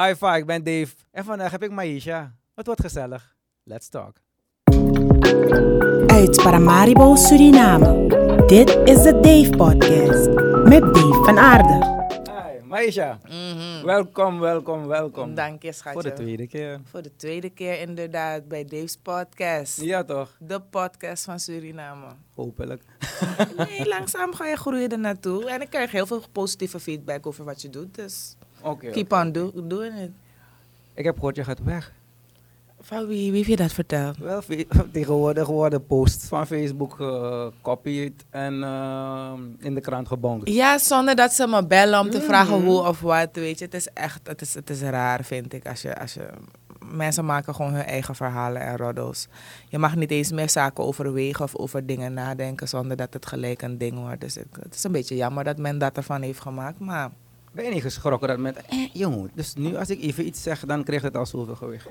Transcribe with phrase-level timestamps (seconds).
[0.00, 0.94] Hi, Fa, ik ben Dave.
[1.10, 2.34] En vandaag heb ik Maisha.
[2.54, 3.36] Het wordt gezellig.
[3.62, 4.16] Let's talk.
[6.06, 8.06] Uit Paramaribo, Suriname.
[8.46, 10.28] Dit is de Dave Podcast.
[10.68, 11.96] Met Dave van Aarde.
[12.24, 13.18] Hi, Maisha.
[13.84, 15.34] Welkom, welkom, welkom.
[15.34, 16.00] Dank je, schatje.
[16.00, 16.80] Voor de tweede keer.
[16.84, 19.80] Voor de tweede keer inderdaad bij Dave's podcast.
[19.80, 20.36] Ja, toch?
[20.40, 22.06] De podcast van Suriname.
[22.34, 22.82] Hopelijk.
[23.56, 25.50] Nee, langzaam ga je groeien er naartoe.
[25.50, 27.94] En ik krijg heel veel positieve feedback over wat je doet.
[27.94, 28.90] Dus Oké.
[28.90, 30.10] keep on do doing it.
[30.94, 31.92] Ik heb gehoord, je gaat weg.
[32.80, 34.16] Van wie, wie heeft je dat verteld?
[34.16, 34.42] Wel,
[34.92, 40.48] tegenwoordig worden posts van Facebook gekopieerd en ehm, in de krant gebonkt.
[40.48, 42.66] Ja, zonder dat ze me bellen om te vragen Mhm.
[42.66, 43.28] hoe of wat.
[43.32, 45.68] Weet je, het is echt het is, het is raar, vind ik.
[45.68, 46.28] Als je, als je,
[46.92, 49.28] mensen maken gewoon hun eigen verhalen en roddels.
[49.68, 53.62] Je mag niet eens meer zaken overwegen of over dingen nadenken zonder dat het gelijk
[53.62, 54.20] een ding wordt.
[54.20, 56.78] Dus ik- het is een beetje jammer dat men dat ervan heeft gemaakt.
[56.78, 57.10] Maar
[57.58, 60.60] Ben je niet geschrokken dat met, eh, jongen, dus nu als ik even iets zeg,
[60.66, 61.86] dan krijgt het al zoveel gewicht.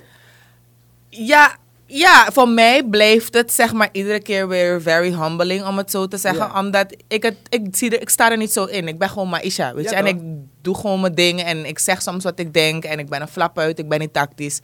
[1.10, 1.56] ja,
[1.86, 6.08] ja, voor mij blijft het zeg maar iedere keer weer very humbling om het zo
[6.08, 6.46] te zeggen.
[6.46, 6.60] Ja.
[6.60, 8.88] Omdat ik, het, ik, zie er, ik sta er niet zo in.
[8.88, 9.96] Ik ben gewoon Maisha, weet Ja, je.
[9.96, 10.20] En ik
[10.62, 12.84] doe gewoon mijn dingen en ik zeg soms wat ik denk.
[12.84, 14.60] En ik ben een flap uit, ik ben niet tactisch.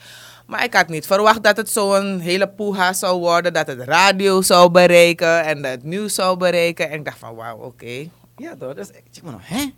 [0.47, 3.53] Maar ik had niet verwacht dat het zo'n hele poeha zou worden.
[3.53, 6.89] Dat het radio zou bereiken en dat het nieuws zou bereiken.
[6.89, 8.09] En ik dacht van wauw, oké.
[8.37, 9.73] Ja toch, dus ik zeg maar nog, hè?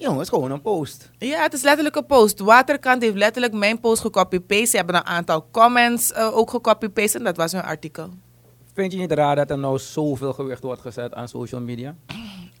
[0.00, 1.10] Jongen, het is gewoon een post.
[1.18, 2.38] Ja, het is letterlijk een post.
[2.38, 4.66] Waterkant heeft letterlijk mijn post gecopy-paste.
[4.66, 8.08] Ze hebben een aantal comments eh, ook gecopy-paste en dat was hun artikel.
[8.74, 11.94] Vind je niet raar dat er nou zoveel gewicht wordt gezet aan social media?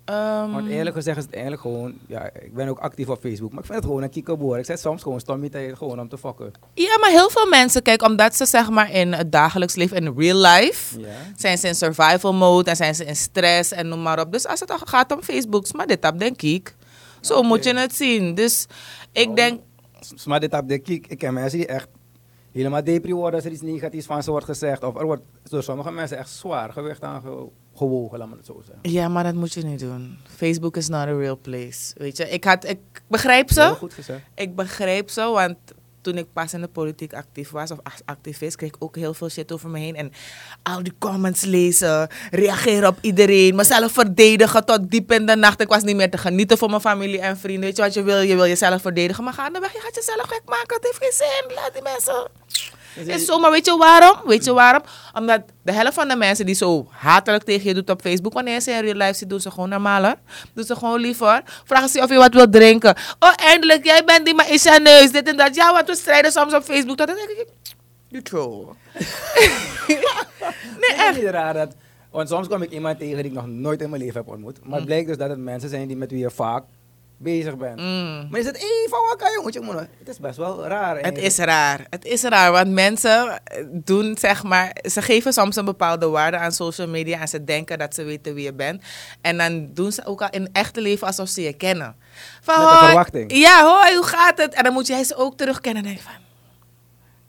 [0.04, 3.50] Ehm, Want eerlijk gezegd is het eigenlijk gewoon, ja, ik ben ook actief op Facebook,
[3.50, 4.58] maar ik vind het gewoon een kikkerboer.
[4.58, 6.52] Ik zet soms gewoon stommie gewoon om te fokken.
[6.74, 10.14] Ja, maar heel veel mensen, kijk, omdat ze zeg maar in het dagelijks leven, in
[10.16, 11.00] real life,
[11.36, 14.32] zijn ze in survival mode en zijn ze in stress en noem maar op.
[14.32, 16.74] Dus als het gaat om Facebook, maar dit heb denk ik.
[17.20, 18.34] Zo moet je het zien.
[18.34, 18.66] Dus
[19.12, 19.60] ik Nou, denk,
[20.24, 21.88] Maar dit op de kiek, ik ken mensen die echt
[22.52, 24.82] helemaal depri worden als er iets negatiefs van ze wordt gezegd.
[24.84, 28.46] Of er wordt door sommige mensen echt zwaar gewicht aan ge- gewogen, laat me het
[28.46, 28.90] zo zeggen.
[28.92, 30.18] ja, maar dat moet je niet doen.
[30.36, 31.94] Facebook is not a real place.
[31.98, 32.78] Weet je, ik, had, ik
[33.08, 33.74] begrijp Heel ze.
[33.74, 34.20] goed gezegd.
[34.34, 35.56] Ik begreep ze, want
[36.00, 39.28] toen ik pas in de politiek actief was, of activist, kreeg ik ook heel veel
[39.28, 39.96] shit over me heen.
[39.96, 40.12] En
[40.62, 45.60] al die comments lezen, reageren op iedereen, mezelf verdedigen tot diep in de nacht.
[45.60, 47.64] Ik was niet meer te genieten voor mijn familie en vrienden.
[47.64, 48.20] Weet je wat je wil?
[48.20, 50.76] Je wil jezelf verdedigen, maar gaandeweg, je gaat jezelf gek maken.
[50.76, 51.54] Het heeft geen zin.
[51.54, 52.28] Laat die mensen...
[52.94, 54.16] Is zo, maar weet je waarom?
[54.26, 54.82] Weet je waarom?
[55.14, 58.60] Omdat de helft van de mensen die zo hatelijk tegen je doet op Facebook, wanneer
[58.60, 60.14] ze in real life ziet, doen ze gewoon normaler.
[60.54, 61.42] Doen ze gewoon liever.
[61.64, 62.94] Vragen ze of je wat wilt drinken.
[63.18, 65.54] Oh, eindelijk, jij bent die, maar is je neus, dit en dat.
[65.54, 66.96] Ja, want we strijden soms op Facebook.
[66.96, 67.46] Dat dan denk ik,
[68.08, 68.66] you troll.
[69.88, 71.16] nee, Het is echt.
[71.16, 71.74] niet raar dat,
[72.10, 74.58] want soms kom ik iemand tegen die ik nog nooit in mijn leven heb ontmoet.
[74.64, 76.64] Maar het blijkt dus dat het mensen zijn die met wie je vaak
[77.22, 77.80] bezig bent.
[77.80, 78.26] Mm.
[78.30, 80.66] Maar is het, hé, van wat kan je, moet je moet- Het is best wel
[80.66, 80.98] raar.
[80.98, 81.86] Het is raar.
[81.90, 86.36] Het is raar, want mensen eh, doen zeg maar, ze geven soms een bepaalde waarde
[86.36, 88.82] aan social media en ze denken dat ze weten wie je bent.
[89.20, 91.96] En dan doen ze ook al in het echte leven alsof ze je kennen.
[92.42, 93.32] Van, Met een verwachting.
[93.36, 94.54] Ja, hoi, hoe gaat het?
[94.54, 96.12] En dan moet jij ze ook terugkennen en denk van,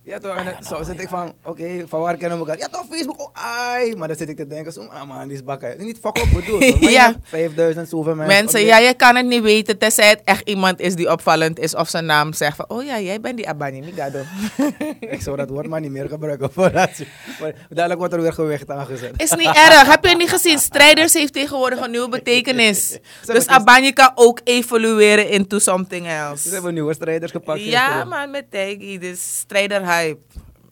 [0.04, 2.60] Ja toch, en dan- zo zit ik van, oké, van waar kennen we elkaar?
[2.60, 3.96] Ja toch, Facebook, oh ai.
[3.96, 5.76] Maar dan zit ik te denken, zo, ah man, die is bakken.
[5.86, 6.60] Niet fuck op bedoeld.
[6.82, 7.06] Maar je Ja.
[7.06, 8.36] hebt 5000 zoveel mensen.
[8.44, 11.76] mensen, ja, je kan het niet weten tenzij het echt iemand is die opvallend is
[11.76, 14.20] of zijn naam zegt van, oh ja, jij bent die Abani Migado.
[15.00, 16.52] Ik zou dat woord maar niet meer gebruiken.
[16.54, 17.06] voordat je-
[17.40, 19.14] maar Dadelijk wordt er weer gewicht aangezet.
[19.18, 19.86] Is niet erg.
[19.86, 20.60] Heb je niet gezien?
[20.60, 22.98] Strijders heeft tegenwoordig een nieuwe betekenis.
[23.26, 26.48] Dus Abani kan ook evolueren into something else.
[26.48, 27.64] Ze hebben nieuwe strijders gepakt.
[27.64, 28.98] Ja, man, met Taggy.
[28.98, 30.22] Dus strijder hype.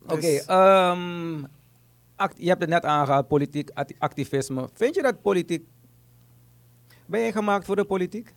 [0.04, 1.44] Oké, Dus- ehm,
[2.16, 4.70] act- je hebt het net aangehaald, politiek act- activisme.
[4.74, 5.68] Vind je dat politiek...
[7.06, 8.34] Ben je gemaakt voor de politiek?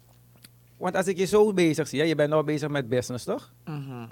[0.76, 3.52] Want als ik je zo bezig zie, hè, je bent nou bezig met business, toch?
[3.64, 4.06] Mhm,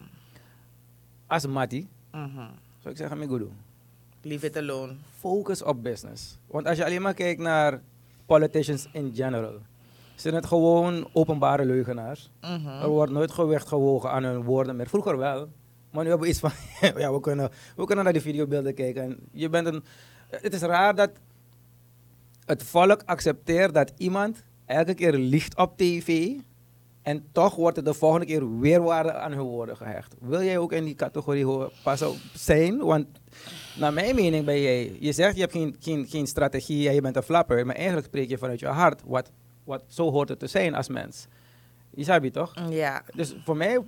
[1.27, 2.35] Als Mattie, mhm.
[2.79, 3.53] zou ik zeggen, doen.
[4.23, 4.93] Leave it alone.
[5.19, 6.39] Focus op business.
[6.47, 7.81] Want als je alleen maar kijkt naar
[8.27, 9.55] politicians in general,
[10.15, 12.31] zijn het gewoon openbare leugenaars.
[12.41, 12.67] Mhm.
[12.69, 14.89] Er wordt nooit gewicht gewogen aan hun woorden meer.
[14.89, 15.49] Vroeger wel.
[15.91, 16.51] Maar nu hebben we iets van,
[17.03, 19.03] ja, we kunnen, we kunnen naar die videobeelden kijken.
[19.03, 19.85] En je bent een,
[20.31, 21.11] het is raar dat
[22.45, 26.33] het volk accepteert dat iemand elke keer liegt op tv.
[27.03, 30.15] En toch wordt er de volgende keer weer waarde aan hun woorden gehecht.
[30.21, 32.79] Wil jij ook in die categorie horen, pas op zijn?
[32.79, 33.07] Want
[33.79, 37.01] naar mijn mening ben jij, je zegt je hebt geen, geen, geen strategie en je
[37.01, 37.67] bent een flapper.
[37.67, 39.03] Maar eigenlijk spreek je vanuit je hart.
[39.05, 39.31] Wat,
[39.65, 41.27] wat zo hoort het te zijn als mens.
[41.95, 42.55] Je je toch?
[42.69, 43.03] Ja.
[43.15, 43.81] Dus voor mij...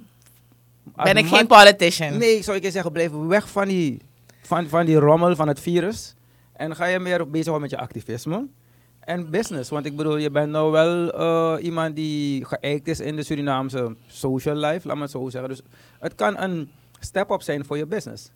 [0.83, 2.19] Ben ik geen politician?
[2.19, 4.01] Nee, zou ik je zeggen, blijf weg van die,
[4.43, 6.15] van, van die rommel van het virus.
[6.53, 8.47] En ga je meer bezig met je activisme.
[9.01, 9.71] en business.
[9.71, 13.97] Want ik bedoel, je bent nou wel eh, iemand die geëikt is in de Surinaamse
[14.07, 15.51] social life, laat me het zo zeggen.
[15.51, 15.63] Dus
[15.99, 16.71] het kan een
[17.01, 18.31] step-up zijn voor je business.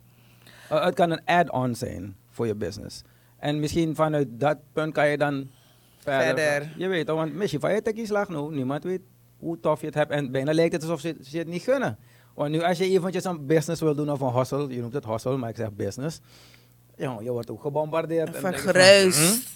[0.71, 3.01] Uh, het kan een add-on zijn voor je business.
[3.39, 5.49] En misschien vanuit dat punt kan je dan
[5.97, 6.37] verder.
[6.37, 6.73] Verder.
[6.77, 9.01] Je weet toch, want misschien van je tekkie slag nou, niemand weet
[9.39, 10.11] hoe tof je het hebt.
[10.11, 11.97] En bijna lijkt het alsof ze, ze het niet gunnen.
[12.37, 15.05] Want nu als je eventjes een business wil doen of een hustle, je noemt het
[15.05, 16.19] hustle, maar ik zeg business.
[16.95, 18.35] Ja, je wordt ook gebombardeerd.
[18.35, 18.41] en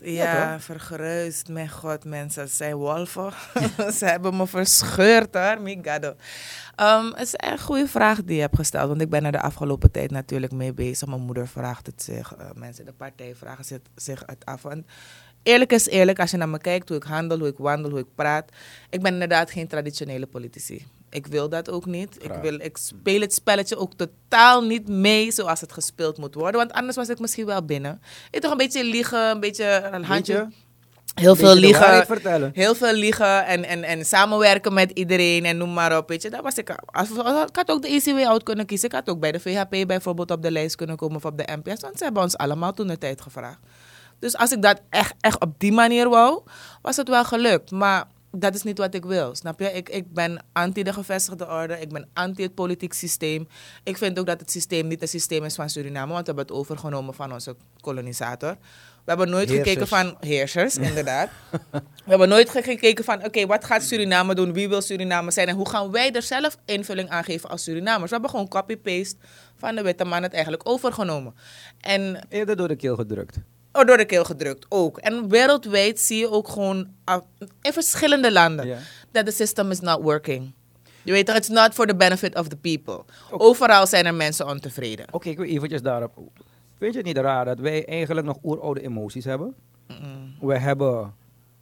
[0.01, 0.10] hm?
[0.10, 1.48] Ja, vergeruist.
[1.50, 2.42] Mijn god, mensen.
[2.42, 3.31] Het zijn wolven.
[3.98, 5.62] Ze hebben me verscheurd hoor.
[5.62, 6.13] Migado.
[6.75, 8.88] Ehm het is een goede vraag die je hebt gesteld.
[8.88, 11.07] Want ik ben er de afgelopen tijd natuurlijk mee bezig.
[11.07, 12.33] Mijn moeder vraagt het zich.
[12.33, 14.62] eh, mensen in de partij vragen zich, zich het af.
[14.62, 14.86] Want
[15.44, 16.19] eerlijk is eerlijk.
[16.19, 18.50] Als je naar me kijkt, hoe ik handel, hoe ik wandel, hoe ik praat.
[18.89, 20.86] Ik ben inderdaad geen traditionele politici.
[21.11, 22.23] Ik wil dat ook niet.
[22.23, 26.59] Ik, wil, ik speel het spelletje ook totaal niet mee zoals het gespeeld moet worden.
[26.59, 28.01] Want anders was ik misschien wel binnen.
[28.31, 30.33] Ik toch een beetje liegen, een beetje een handje.
[30.33, 30.47] je?
[31.15, 32.05] Heel veel liegen.
[32.05, 32.51] vertellen.
[32.53, 36.09] Heel veel liegen en, en, en samenwerken met iedereen en noem maar op.
[36.09, 37.09] Weet je, dat was ik, als,
[37.47, 38.89] ik had ook de easy way out kunnen kiezen.
[38.89, 41.57] Ik had ook bij de VHP bijvoorbeeld op de lijst kunnen komen of op de
[41.63, 41.81] NPS.
[41.81, 43.59] Want ze hebben ons allemaal toen de tijd gevraagd.
[44.19, 46.41] Dus als ik dat echt, echt op die manier wou,
[46.81, 47.71] was het wel gelukt.
[47.71, 49.72] Maar dat is niet wat ik wil, snap je?
[49.72, 51.80] Ik, ik ben anti de gevestigde orde.
[51.80, 53.48] Ik ben anti het politiek systeem.
[53.83, 56.07] Ik vind ook dat het systeem niet een systeem is van Suriname.
[56.13, 58.57] Want we hebben het overgenomen van onze kolonisator.
[59.04, 61.30] We hebben nooit gekeken van heersers, inderdaad.
[61.72, 64.54] We hebben nooit ge- gekeken van, oké, wat gaat Suriname doen?
[64.54, 65.48] Wie wil Suriname zijn?
[65.48, 68.04] En hoe gaan wij er zelf invulling aan geven als Surinamers?
[68.06, 69.16] We hebben gewoon copy-paste
[69.56, 71.33] van de witte man het eigenlijk overgenomen.
[71.80, 73.38] En Eerder door de keel gedrukt.
[73.71, 74.97] Oh, door de keel gedrukt ook.
[74.97, 77.21] En wereldwijd zie je ook gewoon ah,
[77.62, 78.77] in verschillende landen
[79.12, 80.53] dat the system is not working.
[81.03, 83.03] Je weet toch, it's not for the benefit of the people.
[83.29, 85.06] Overal zijn er mensen ontevreden.
[85.12, 86.12] Oké, ik wil eventjes daarop.
[86.77, 89.56] Vind je het niet raar dat wij eigenlijk nog oeroude emoties hebben?
[90.41, 91.13] We hebben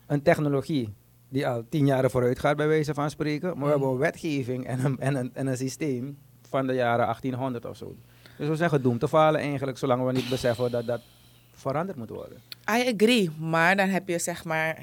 [0.07, 0.93] een technologie
[1.29, 3.49] die al tien jaar vooruit gaat, bij wijze van spreken.
[3.49, 6.17] Maar we hebben een wetgeving en een, en, een, en een systeem
[6.49, 7.95] van de jaren 1800 of zo.
[8.37, 11.01] Dus we zijn gedoemd te falen eigenlijk, zolang we niet beseffen dat dat
[11.59, 12.37] veranderd moet worden.
[12.69, 14.77] I agree, maar dan heb je zeg maar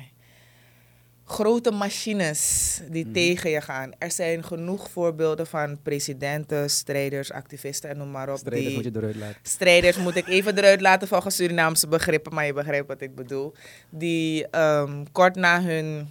[1.24, 3.12] grote machines die Mhm.
[3.12, 3.90] tegen je gaan.
[3.98, 8.36] Er zijn genoeg voorbeelden van presidenten, strijders, activisten en noem maar op.
[8.38, 9.36] Strijders die moet je eruit laten.
[9.42, 13.54] strijders moet ik even eruit laten volgens Surinaamse begrippen, maar je begrijpt wat ik bedoel.
[13.90, 16.08] Die ehm, kort na hun,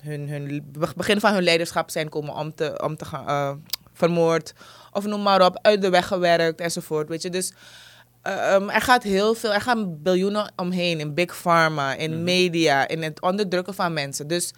[0.00, 3.52] hun, hun be- begin van hun leiderschap zijn komen om te, om te gaan eh,
[3.92, 4.52] vermoord.
[4.92, 7.08] Of noem maar op, uit de weg gewerkt enzovoort.
[7.08, 7.52] Weet je, dus
[8.22, 12.88] eh, ehm, er gaat heel veel, er gaan biljoenen omheen in big pharma, in media,
[12.88, 14.26] in het onderdrukken van mensen.
[14.26, 14.52] Dus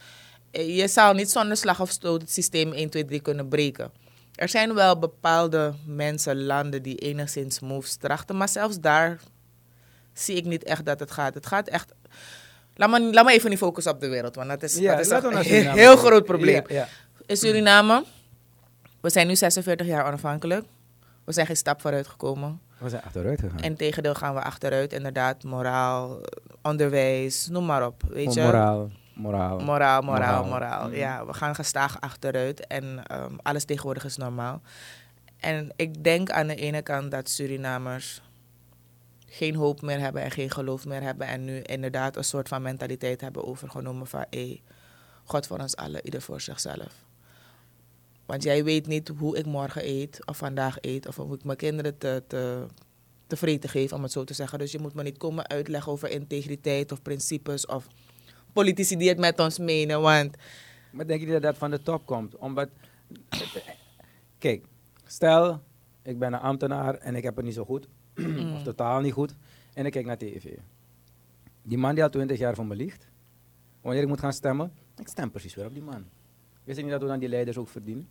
[0.51, 3.91] eh, je zou niet zonder slag of stoot het systeem 1, 2, 3 kunnen breken.
[4.35, 9.21] Er zijn wel bepaalde mensen, landen die enigszins moves trachten, maar zelfs daar
[10.13, 11.35] zie ik niet echt dat het gaat.
[11.35, 11.93] Het gaat echt.
[12.75, 15.11] Laat me, laat me even niet focussen op de wereld, want dat is, dat is
[15.11, 15.37] een
[15.69, 16.65] heel, groot probleem.
[16.67, 16.89] Ja, ja.
[17.27, 18.05] In Suriname,
[19.01, 20.65] we zijn nu 46 jaar onafhankelijk.
[21.25, 22.61] We zijn geen stap vooruit gekomen.
[22.81, 23.61] We zijn achteruit gegaan.
[23.61, 25.45] En tegendeel gaan we achteruit, inderdaad.
[25.45, 26.21] Moraal,
[26.63, 28.03] onderwijs, noem maar op.
[28.09, 28.43] Weet je?
[28.43, 29.59] moraal, moraal.
[29.59, 30.87] Moraal, moraal, Moraal.
[30.89, 30.97] Mhm.
[30.97, 34.61] Ja, we gaan gestaag achteruit en ehm, alles tegenwoordig is normaal.
[35.37, 38.23] En ik denk aan de ene kant dat Surinamers
[39.27, 41.27] geen hoop meer hebben en geen geloof meer hebben.
[41.27, 44.25] En nu inderdaad een soort van mentaliteit hebben overgenomen van...
[44.31, 44.63] Hey,
[45.25, 46.93] God voor ons allen, ieder voor zichzelf.
[48.31, 51.07] Want jij weet niet hoe ik morgen eet of vandaag eet...
[51.09, 52.67] of hoe ik mijn kinderen te, te,
[53.27, 54.59] tevreden geef, om het zo te zeggen.
[54.59, 57.67] Dus je moet me niet komen uitleggen over integriteit of principes...
[57.67, 57.87] of
[58.53, 60.01] politici die het met ons menen.
[60.01, 60.37] Want
[60.91, 62.37] Maar denk je niet dat dat van de top komt?
[62.37, 62.69] Omdat,
[64.39, 64.65] kijk,
[65.05, 65.63] stel,
[66.03, 67.89] ik ben een ambtenaar en ik heb het niet zo goed,
[68.55, 69.35] of totaal niet goed,
[69.75, 70.45] en ik kijk naar tv.
[71.63, 73.09] Die man die al 20 jaar van me liegt,
[73.81, 76.05] wanneer ik moet gaan stemmen, ik stem precies weer op die man.
[76.65, 78.09] Wist je niet dat we dan die leiders ook verdienen?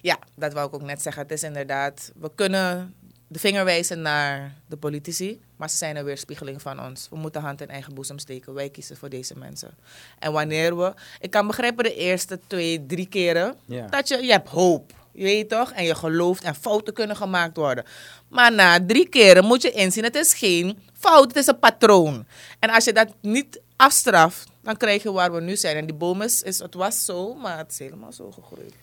[0.00, 1.22] Ja, dat wou ik ook net zeggen.
[1.22, 2.94] Het is inderdaad, we kunnen
[3.28, 7.08] de vinger wijzen naar de politici, maar ze zijn een weerspiegeling van ons.
[7.10, 8.54] We moeten hand in eigen boezem steken.
[8.54, 9.76] Wij kiezen voor deze mensen.
[10.18, 13.56] En wanneer we, ik kan begrijpen de eerste twee, drie keren,
[13.90, 14.92] dat je, je hebt hoop.
[15.12, 15.72] Je weet toch?
[15.72, 17.84] En je gelooft en fouten kunnen gemaakt worden.
[18.28, 22.26] Maar na drie keren moet je inzien, het is geen fout, het is een patroon.
[22.58, 25.76] En als je dat niet afstraft, dan krijg je waar we nu zijn.
[25.76, 28.74] En die boom is, is het was zo, maar het is helemaal zo gegroeid.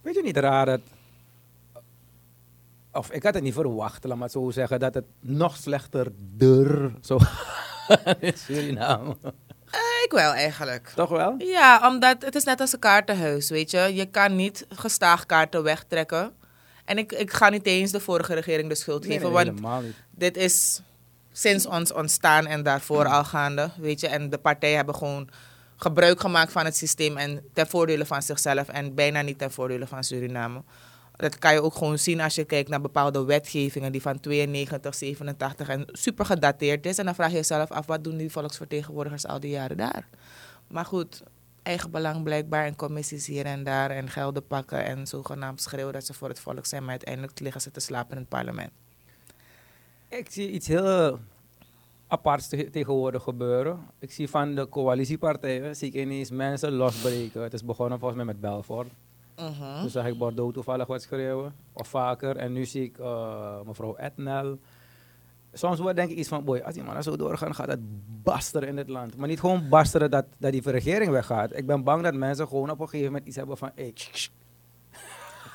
[0.00, 0.80] Weet je niet raar dat,
[2.92, 6.06] of ik had het niet verwacht, laat maar het zo zeggen, dat het nog slechter
[6.16, 7.18] dur zo
[8.20, 9.16] in Suriname.
[10.04, 10.92] Ik wel eigenlijk.
[10.94, 11.34] Toch wel?
[11.38, 13.78] Ja, omdat het is net als een kaartenhuis, weet je.
[13.94, 16.32] Je kan niet gestaag kaarten wegtrekken.
[16.84, 19.48] En ik, ik ga niet eens de vorige regering de schuld Nee, geven, nee, want
[19.48, 19.94] helemaal niet.
[20.10, 20.82] dit is
[21.40, 24.08] sinds ons ontstaan en daarvoor al gaande, weet je.
[24.08, 25.28] En de partijen hebben gewoon
[25.76, 29.86] gebruik gemaakt van het systeem en ten voordele van zichzelf en bijna niet ten voordele
[29.86, 30.62] van Suriname.
[31.16, 34.94] Dat kan je ook gewoon zien als je kijkt naar bepaalde wetgevingen die van 92,
[34.94, 36.98] 87 en super gedateerd is.
[36.98, 40.08] En dan vraag je jezelf af, wat doen die volksvertegenwoordigers al die jaren daar?
[40.68, 41.22] Maar goed,
[41.62, 46.06] eigen belang blijkbaar en commissies hier en daar en gelden pakken en zogenaamd schreeuwen dat
[46.06, 48.70] ze voor het volk zijn, maar uiteindelijk liggen ze te slapen in het parlement.
[50.10, 51.18] Ik zie iets heel
[52.06, 53.78] aparts te- tegenwoordig gebeuren.
[53.98, 57.42] Ik zie van de coalitiepartijen, zie ik ineens mensen losbreken.
[57.42, 58.88] Het is begonnen volgens mij met Belfort.
[59.36, 59.80] Mhm.
[59.80, 62.36] Toen zag ik Bordeaux toevallig wat schreeuwen, of vaker.
[62.36, 64.58] En nu zie ik eh, mevrouw Etnel.
[65.52, 67.80] Soms wordt denk ik iets van, boy, als die mannen zo doorgaan, gaat het
[68.22, 69.16] basteren in dit land.
[69.16, 71.56] Maar niet gewoon basteren dat, dat die regering weggaat.
[71.56, 73.94] Ik ben bang dat mensen gewoon op een gegeven moment iets hebben van, hey,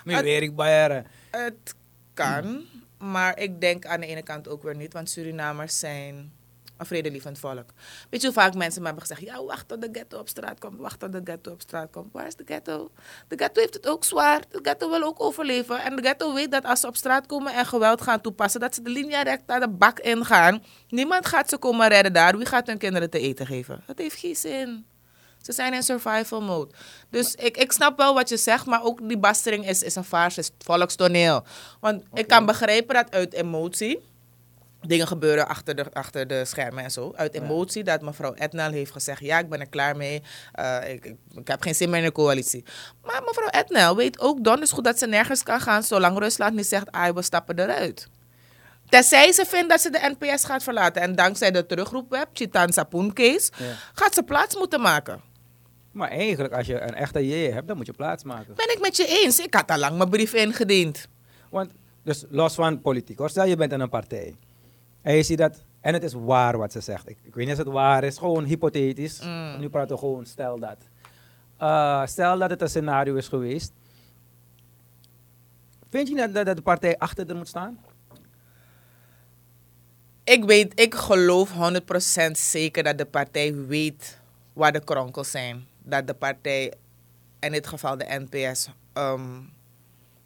[0.03, 1.05] nu weer ik bayeren.
[1.31, 1.75] Het
[2.13, 2.61] kan,
[2.97, 6.31] maar ik denk aan de ene kant ook weer niet, want Surinamers zijn
[6.77, 7.69] een vredelievend volk.
[8.09, 10.59] Weet je hoe vaak mensen me hebben gezegd, ja wacht tot de ghetto op straat
[10.59, 12.13] komt, wacht tot de ghetto op straat komt.
[12.13, 12.91] Waar is de ghetto?
[13.27, 15.81] De ghetto heeft het ook zwaar, de ghetto wil ook overleven.
[15.81, 18.75] En de ghetto weet dat als ze op straat komen en geweld gaan toepassen, dat
[18.75, 20.63] ze de linia recht naar de bak ingaan.
[20.89, 23.83] Niemand gaat ze komen redden daar, wie gaat hun kinderen te eten geven?
[23.85, 24.85] Dat heeft geen zin.
[25.45, 26.71] Ze zijn in survival mode.
[27.09, 30.03] Dus ik, ik snap wel wat je zegt, maar ook die bastering is, is een
[30.03, 31.43] farce, is volkstoneel.
[31.79, 33.99] Want ik kan begrijpen dat uit emotie,
[34.81, 37.13] dingen gebeuren achter de, achter de schermen en zo.
[37.15, 40.21] Uit emotie dat mevrouw Etnal heeft gezegd, ja, ik ben er klaar mee.
[40.51, 42.63] Eh, ik, ik, ik heb geen zin meer in de coalitie.
[43.03, 46.67] Maar mevrouw Etnal weet ook donders goed dat ze nergens kan gaan, zolang Rusland niet
[46.67, 48.07] zegt, ah, we stappen eruit.
[48.89, 51.01] Tenzij ze vindt dat ze de NPS gaat verlaten.
[51.01, 53.65] En dankzij de terugroepweb, Chitan Sapoen case, Ja.
[53.93, 55.21] gaat ze plaats moeten maken.
[55.95, 58.55] Maar eigenlijk, als je een echte J hebt, dan moet je plaats maken.
[58.55, 59.39] Ben ik met je eens.
[59.39, 61.07] Ik had al lang mijn brief ingediend.
[61.49, 61.71] Want,
[62.03, 63.29] dus los van politiek, hoor.
[63.29, 64.35] stel je bent in een partij.
[65.01, 67.09] En je ziet dat, en het is waar wat ze zegt.
[67.09, 69.21] Ik, ik weet niet of het waar is, gewoon hypothetisch.
[69.21, 69.59] Mm.
[69.59, 70.77] Nu praten we gewoon, stel dat.
[71.57, 73.73] Eh, stel dat het een scenario is geweest.
[75.89, 77.79] Vind je dat, dat, dat de partij achter er moet staan?
[80.23, 81.51] Ik weet, ik geloof
[82.27, 84.19] 100% zeker dat de partij weet
[84.53, 85.73] waar de kronkels zijn.
[85.85, 86.73] Dat de partij,
[87.39, 89.41] in dit geval de NPS, ehm,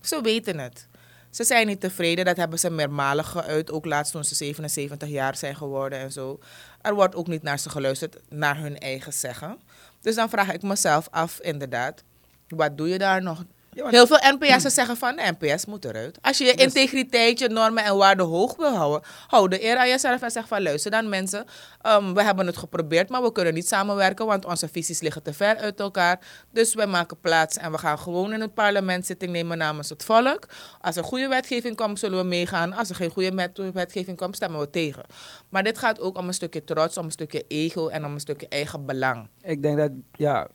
[0.01, 0.87] ze weten het.
[1.29, 3.71] Ze zijn niet tevreden, dat hebben ze meermalig geuit.
[3.71, 6.39] Ook laatst toen ze 77 jaar zijn geworden en zo.
[6.81, 9.59] Er wordt ook niet naar ze geluisterd, naar hun eigen zeggen.
[10.01, 12.03] Dus dan vraag ik mezelf af, inderdaad,
[12.47, 13.43] wat doe je daar nog?
[13.87, 16.17] Heel veel NPS'en zeggen van de NPS moet eruit.
[16.21, 19.77] Als je je Dus- integriteit, je normen en waarden hoog wil houden, hou de eer
[19.77, 21.45] aan jezelf en zeg van luister dan mensen,
[21.81, 25.33] ehm, we hebben het geprobeerd, maar we kunnen niet samenwerken, want onze visies liggen te
[25.33, 26.19] ver uit elkaar.
[26.51, 30.03] Dus wij maken plaats en we gaan gewoon in het parlement zitting nemen namens het
[30.03, 30.45] volk.
[30.81, 32.73] Als er goede wetgeving komt, zullen we meegaan.
[32.73, 35.03] Als er geen goede wet- wetgeving komt, stemmen we tegen.
[35.49, 38.19] Maar dit gaat ook om een stukje trots, om een stukje ego en om een
[38.19, 39.27] stukje eigen belang.
[39.41, 40.47] Ik denk dat, ja,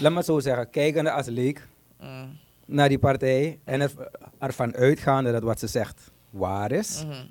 [0.00, 1.66] laat me het zo zeggen, kijkende als leek
[2.00, 2.38] Mm.
[2.66, 3.92] Naar die partij en er,
[4.38, 7.24] ervan uitgaande dat wat ze zegt waar is, Mhm.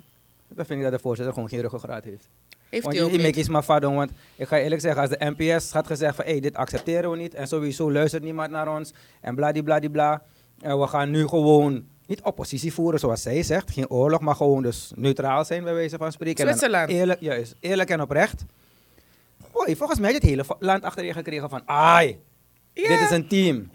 [0.48, 2.28] dan vind ik dat de voorzitter gewoon geen ruggengraat heeft.
[2.68, 3.36] Heeft want hij ook niet.
[3.36, 6.40] iets maar fout, want ik ga eerlijk zeggen, als de NPS had gezegd van hey,
[6.40, 10.22] dit accepteren we niet en sowieso luistert niemand naar ons en bladibladibla,
[10.60, 14.62] en we gaan nu gewoon niet oppositie voeren zoals zij zegt, geen oorlog, maar gewoon
[14.62, 16.44] dus neutraal zijn bij wijze van spreken.
[16.44, 16.90] En Zwitserland.
[16.90, 18.44] Eerlijk, juist, eerlijk en oprecht.
[19.52, 22.18] Hoi, volgens mij je het hele land achter je gekregen van, ai,
[22.72, 23.70] dit is een team.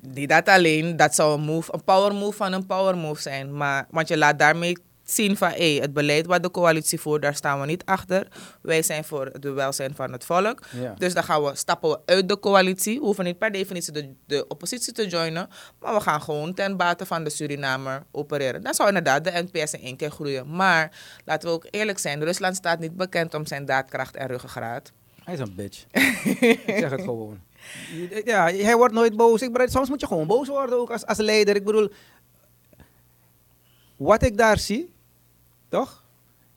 [0.00, 3.56] Niet dat alleen, dat zou een move, een power move van een power move zijn.
[3.56, 4.76] Maar, want je laat daarmee
[5.10, 8.28] zien van, hé, het beleid wat de coalitie voert, daar staan we niet achter.
[8.62, 10.62] Wij zijn voor het welzijn van het volk.
[10.80, 10.94] Ja.
[10.98, 12.98] Dus dan gaan we, stappen we uit de coalitie.
[12.98, 15.48] We hoeven niet per definitie de, de oppositie te joinen.
[15.80, 18.62] Maar we gaan gewoon ten bate van de Surinamer opereren.
[18.62, 20.50] Dan zou inderdaad de NPS in één keer groeien.
[20.50, 20.90] Maar
[21.24, 24.92] laten we ook eerlijk zijn, Rusland staat niet bekend om zijn daadkracht en ruggengraat.
[25.24, 25.84] Hij is een bitch.
[26.66, 27.40] ik zeg het gewoon.
[28.24, 29.42] Ja, hij wordt nooit boos.
[29.42, 31.56] Ik bedoel, soms moet je gewoon boos worden ook als, als leider.
[31.56, 31.88] Ik bedoel,
[33.96, 34.92] wat ik daar zie,
[35.68, 36.04] toch,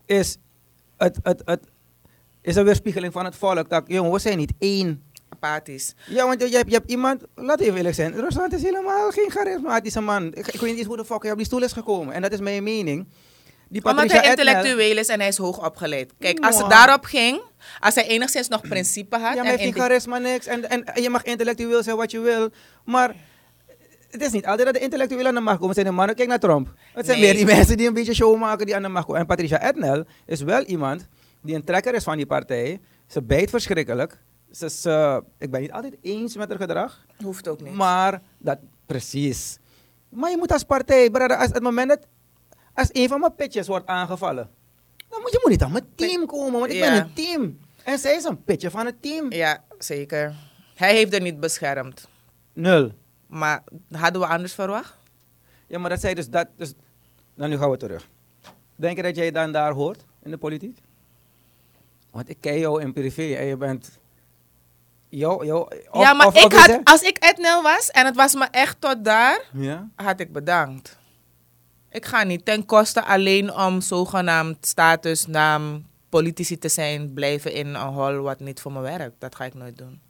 [0.06, 0.38] is,
[0.98, 1.62] het, het, het,
[2.42, 3.70] is een weerspiegeling van het volk.
[3.70, 5.04] Dat, jongen, we zijn niet één.
[5.30, 5.96] Apathisch.
[6.08, 9.12] Ja, want je, je, hebt, je hebt iemand, laat even eerlijk zijn, Rusland is helemaal
[9.12, 10.26] geen charismatische man.
[10.26, 12.14] Ik, ik weet niet eens hoe de fuck hij op die stoel is gekomen.
[12.14, 13.08] En dat is mijn mening.
[13.70, 16.14] Die Omdat hij intellectueel is en hij is hoog opgeleid.
[16.20, 16.78] Kijk, als het Mwah.
[16.78, 17.42] daarop ging,
[17.80, 19.22] als hij enigszins nog principe had.
[19.22, 20.46] Ja, maar en hij heeft geen charisma, niks.
[20.46, 22.50] En, en, en je mag intellectueel zijn wat je wil.
[22.86, 23.16] Maar
[24.10, 25.68] het is niet altijd dat de intellectuelen aan de macht komen.
[25.68, 26.74] Het zijn de mannen, kijk naar Trump.
[26.94, 27.28] Het zijn Nee.
[27.34, 29.22] meer die mensen die een beetje show maken die aan de macht komen.
[29.22, 31.08] En Patricia Etnel is wel iemand
[31.42, 32.80] die een trekker is van die partij.
[33.08, 34.18] Ze bijt verschrikkelijk.
[34.52, 34.86] Ze is,
[35.38, 37.06] ik ben niet altijd eens met haar gedrag.
[37.24, 37.74] Hoeft ook niet.
[37.74, 39.58] Maar dat, precies.
[40.10, 42.00] Maar je moet als partij, brother, als het moment dat
[42.80, 44.50] als een van mijn pitches wordt aangevallen,
[45.10, 47.60] dan moet je moet niet aan mijn team komen, want ik ben een team.
[47.84, 49.32] En zij is een pitje van het team.
[49.34, 50.36] Ja, zeker.
[50.76, 52.08] Hij heeft er niet beschermd.
[52.54, 52.92] Nul.
[53.28, 54.98] Maar hadden we anders verwacht?
[55.68, 56.48] Ja, maar dat zei dus dat.
[56.56, 56.74] Dus,
[57.36, 58.08] nou, nu gaan we terug.
[58.76, 60.78] Denk je dat jij dan daar hoort in de politiek?
[62.12, 64.00] Want ik ken jou in privé en je bent.
[65.10, 68.34] Jou, of- ja, maar of- ik of had, als ik Ednel was en het was
[68.34, 69.90] me echt tot daar, Ja?
[69.96, 70.98] had ik bedankt.
[71.92, 77.68] Ik ga niet ten koste alleen om zogenaamd status, naam, politici te zijn, blijven in
[77.68, 79.16] een hol wat niet voor me werkt.
[79.20, 80.02] Dat ga ik nooit doen.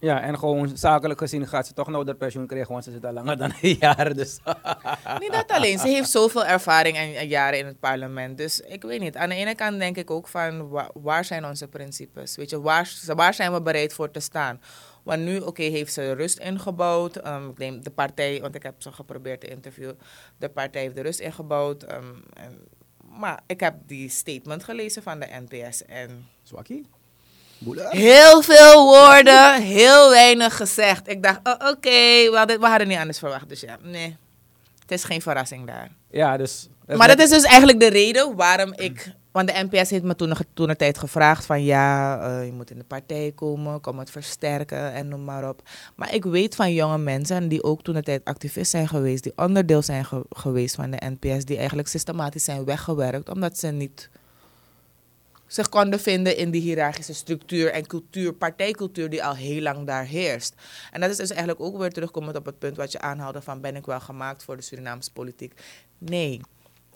[0.00, 3.04] Ja, en gewoon zakelijk gezien gaat ze toch nou dat pensioen krijgen, want ze zit
[3.04, 4.14] al langer dan een jaar.
[4.14, 4.38] Dus.
[5.20, 5.78] Niet dat alleen.
[5.78, 8.36] Ze heeft zoveel ervaring en, en jaren in het parlement.
[8.38, 9.16] Dus ik weet niet.
[9.16, 12.36] Aan de ene kant denk ik ook van wa- waar zijn onze principes?
[12.36, 14.60] Weet je, waar, waar zijn we bereid voor te staan?
[15.08, 17.16] Want nu, oké, heeft ze rust ingebouwd.
[17.16, 19.98] Ehm, ik neem de partij, want ik heb ze geprobeerd te interviewen.
[20.38, 21.82] De partij heeft de rust ingebouwd.
[21.82, 22.58] ehm, en,
[23.18, 26.86] maar ik heb die statement gelezen van de NPS en Zwakkie?
[27.88, 31.08] Heel veel woorden, heel weinig gezegd.
[31.08, 33.48] Ik dacht, oh, oké, we hadden niet anders verwacht.
[33.48, 34.16] Dus ja, nee,
[34.80, 35.90] het is geen verrassing daar.
[36.10, 36.68] Ja, dus.
[36.86, 39.12] Maar dat is dus eigenlijk de reden waarom ik.
[39.38, 42.70] Want de NPS heeft me toen, toen de tijd gevraagd: van ja, eh, je moet
[42.70, 45.62] in de partij komen, kom het versterken en noem maar op.
[45.96, 49.32] Maar ik weet van jonge mensen die ook toen de tijd activist zijn geweest, die
[49.36, 54.10] onderdeel zijn ge- geweest van de NPS, die eigenlijk systematisch zijn weggewerkt omdat ze niet
[55.46, 60.04] zich konden vinden in die hiërarchische structuur en cultuur, partijcultuur die al heel lang daar
[60.04, 60.54] heerst.
[60.90, 63.60] En dat is dus eigenlijk ook weer terugkomend op het punt wat je aanhaalde van
[63.60, 65.52] ben ik wel gemaakt voor de Surinaamse politiek?
[65.98, 66.40] Nee,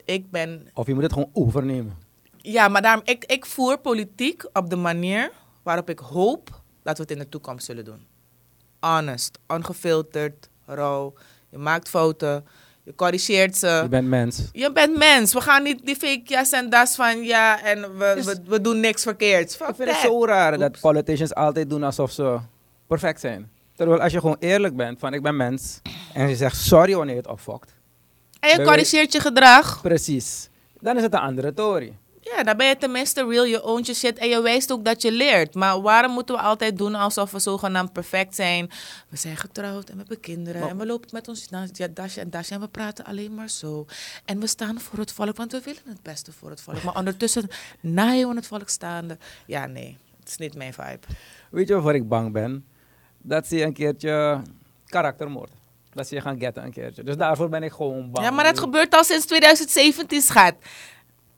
[0.04, 2.01] ik ben Of je moet het gewoon overnemen.
[2.42, 5.30] Ja, maar daarom, ik, ik voer politiek op de manier
[5.62, 8.06] waarop ik hoop dat we het in de toekomst zullen doen.
[8.80, 11.14] Honest, ongefilterd, rauw.
[11.50, 12.46] Je maakt fouten,
[12.82, 13.80] je corrigeert ze.
[13.82, 14.48] Je bent mens.
[14.52, 15.32] Je bent mens.
[15.32, 18.60] We gaan niet die fake jas en das van ja en we, Dus- we, we
[18.60, 19.56] doen niks verkeerds.
[19.56, 22.38] Fuck Ik vind het zo raar dat politicians altijd doen alsof ze
[22.86, 23.50] perfect zijn.
[23.74, 25.80] Terwijl als je gewoon eerlijk bent van ik ben mens
[26.14, 27.74] en je zegt sorry wanneer je het opfokt.
[28.40, 29.80] En je corrigeert je gedrag.
[29.80, 30.48] Precies.
[30.80, 31.96] Dan is het een andere tory.
[32.24, 35.02] Ja, dan ben je tenminste real, je oont je shit en je wijst ook dat
[35.02, 35.54] je leert.
[35.54, 38.70] Maar waarom moeten we altijd doen alsof we zogenaamd perfect zijn?
[39.08, 42.20] We zijn getrouwd en we hebben kinderen Maar- en we lopen met ons ja, dasje
[42.20, 43.86] en dasje en we praten alleen maar zo.
[44.24, 46.82] En we staan voor het volk, want we willen het beste voor het volk.
[46.82, 47.48] Maar ondertussen
[47.80, 49.18] naaien we het volk staande.
[49.46, 51.06] Ja, nee, het is niet mijn vibe.
[51.50, 52.64] Weet je waarvoor ik bang ben?
[53.18, 54.42] Dat ze een keertje
[54.86, 55.50] karaktermoord.
[55.92, 57.02] Dat ze je gaan getten een keertje.
[57.02, 58.26] Dus daarvoor ben ik gewoon bang.
[58.26, 60.54] Ja, maar dat gebeurt al sinds 2017, schat.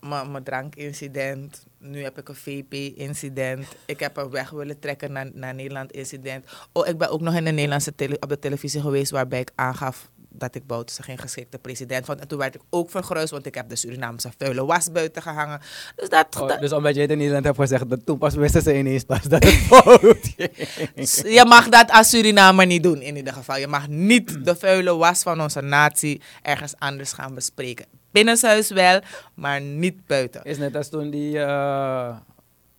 [0.08, 1.66] Mijn drankincident.
[1.78, 3.66] Nu heb ik een VP-incident.
[3.86, 6.44] Ik heb er weg willen trekken naar, naar Nederland-incident.
[6.72, 9.50] Oh, ik ben ook nog in de Nederlandse tele, op de televisie geweest waarbij ik
[9.54, 12.20] aangaf dat ik Bouterse geen geschikte president vond.
[12.20, 15.60] En toen werd ik ook vergeruisd, want ik heb de Surinaamse vuile was buiten gehangen.
[15.96, 18.34] Dus dat, Oh, dat- dus omdat je het in Nederland hebt gezegd, dat toen pas
[18.34, 20.32] wisten ze ineens pas dat het fout
[21.38, 23.56] je mag dat als Surinamer niet doen in ieder geval.
[23.56, 27.86] Je mag niet de vuile was van onze natie ergens anders gaan bespreken.
[28.14, 29.00] Binnenshuis wel,
[29.34, 30.44] maar niet buiten.
[30.44, 32.16] Is net als toen die eh,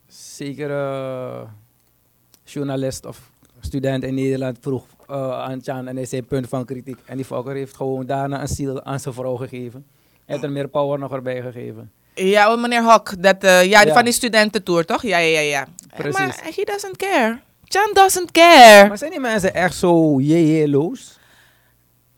[0.07, 1.45] zekere
[2.43, 3.19] journalist of
[3.59, 6.97] student in Nederland vroeg eh, aan Chan en hij zei punt van kritiek.
[7.05, 9.85] En die fucker heeft gewoon daarna een ziel aan zijn vrouw gegeven.
[10.13, 11.91] Hij heeft er meer power nog erbij gegeven.
[12.13, 13.93] Ja, meneer Hok, dat, eh, ja, Ja.
[13.93, 15.01] van die studententour, toch?
[15.01, 15.67] Ja, ja, ja, ja.
[15.97, 16.19] Precies.
[16.19, 17.39] Maar he doesn't care.
[17.67, 18.87] Chan doesn't care.
[18.87, 21.17] Maar zijn die mensen echt zo jee-loos?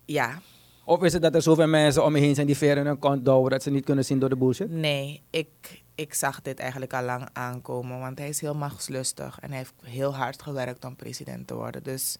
[0.06, 0.40] Ja,
[0.90, 3.00] Of is het dat er zoveel mensen om je heen zijn die ver in hun
[3.00, 4.70] kont douwen dat ze niet kunnen zien door de bullshit?
[4.70, 9.50] nee, ik, ik zag dit eigenlijk al lang aankomen, want hij is heel machtslustig en
[9.50, 11.84] hij heeft heel hard gewerkt om president te worden.
[11.84, 12.16] Dus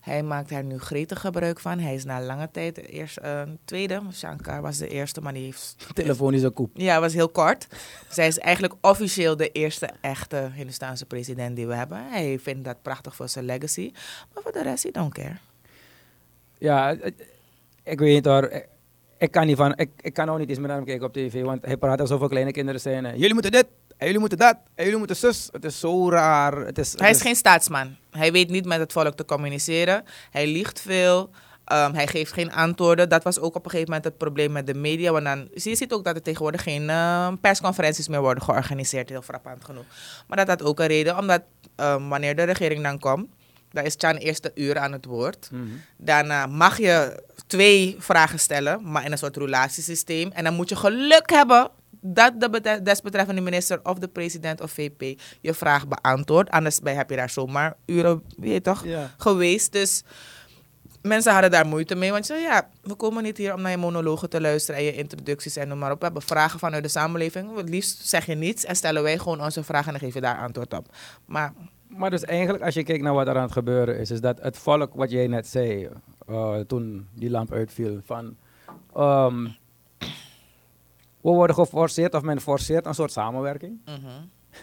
[0.00, 1.78] hij maakt er nu gretig gebruik van.
[1.78, 5.44] Hij is na lange tijd de eerste, eh, tweede, Shankar was de eerste, maar die
[5.44, 6.70] heeft Telefonische koep.
[6.74, 7.66] Ja, was heel kort.
[8.06, 12.10] Dus hij is eigenlijk officieel de eerste echte Hindustaanse president die we hebben.
[12.10, 13.92] Hij vindt dat prachtig voor zijn legacy.
[14.34, 15.36] Maar voor de rest, he don't care.
[16.58, 16.96] Ja,
[17.84, 18.44] ik weet niet hoor.
[18.44, 18.68] Ik,
[19.18, 21.12] ik kan niet van, ik, ik kan ook niet eens meer naar hem kijken op
[21.12, 23.18] tv, want hij praat alsof er kleine kinderen zijn.
[23.18, 23.66] Jullie moeten dit,
[23.96, 25.48] en jullie moeten dat, en jullie moeten zus.
[25.52, 26.56] Het is zo raar.
[26.56, 27.96] Het is, Hij is geen staatsman.
[28.10, 30.04] Hij weet niet met het volk te communiceren.
[30.30, 31.30] Hij liegt veel.
[31.64, 33.08] Ehm, hij geeft geen antwoorden.
[33.08, 35.12] Dat was ook op een gegeven moment het probleem met de media.
[35.12, 39.08] Want dan, je ziet ook dat er tegenwoordig geen ehm, persconferenties meer worden georganiseerd.
[39.08, 39.84] Heel frappant genoeg.
[40.26, 41.18] Maar dat had ook een reden.
[41.18, 41.42] Omdat
[41.76, 43.26] ehm, wanneer de regering dan komt,
[43.70, 45.48] dan is Chan eerste uur aan het woord.
[45.52, 45.64] Mhm.
[45.96, 50.30] Daarna mag je twee vragen stellen, maar in een soort relatiesysteem.
[50.32, 55.20] En dan moet je geluk hebben dat de desbetreffende minister of de president of VP
[55.40, 56.50] je vraag beantwoordt.
[56.50, 59.10] Anders bij heb je daar zomaar uren weet je toch, Ja.
[59.16, 59.72] geweest.
[59.72, 60.02] Dus
[61.02, 62.10] mensen hadden daar moeite mee.
[62.10, 64.86] Want ze zeiden, ja, we komen niet hier om naar je monologen te luisteren en
[64.86, 65.98] je introducties en noem maar op.
[65.98, 67.56] We hebben vragen vanuit de samenleving.
[67.56, 70.20] Het liefst zeg je niets en stellen wij gewoon onze vragen en dan geef je
[70.20, 70.86] daar antwoord op.
[71.26, 71.52] Maar
[71.88, 74.38] Maar dus eigenlijk, als je kijkt naar wat er aan het gebeuren is, is dat
[74.42, 75.88] het volk, wat jij net zei,
[76.26, 78.36] eh, toen die lamp uitviel, van
[78.94, 79.42] ehm,
[81.20, 83.80] we worden geforceerd of men forceert een soort samenwerking.
[83.84, 83.96] Mhm.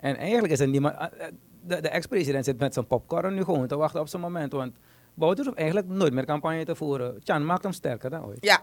[0.00, 1.32] En eigenlijk is er niemand, eh, eh,
[1.66, 4.76] de, de ex-president zit met zijn popcorn nu gewoon te wachten op zijn moment, want
[5.16, 7.20] Bouter hoeft eigenlijk nooit meer campagne te voeren.
[7.24, 8.38] Chan maakt hem sterker dan ooit.
[8.44, 8.62] Ja,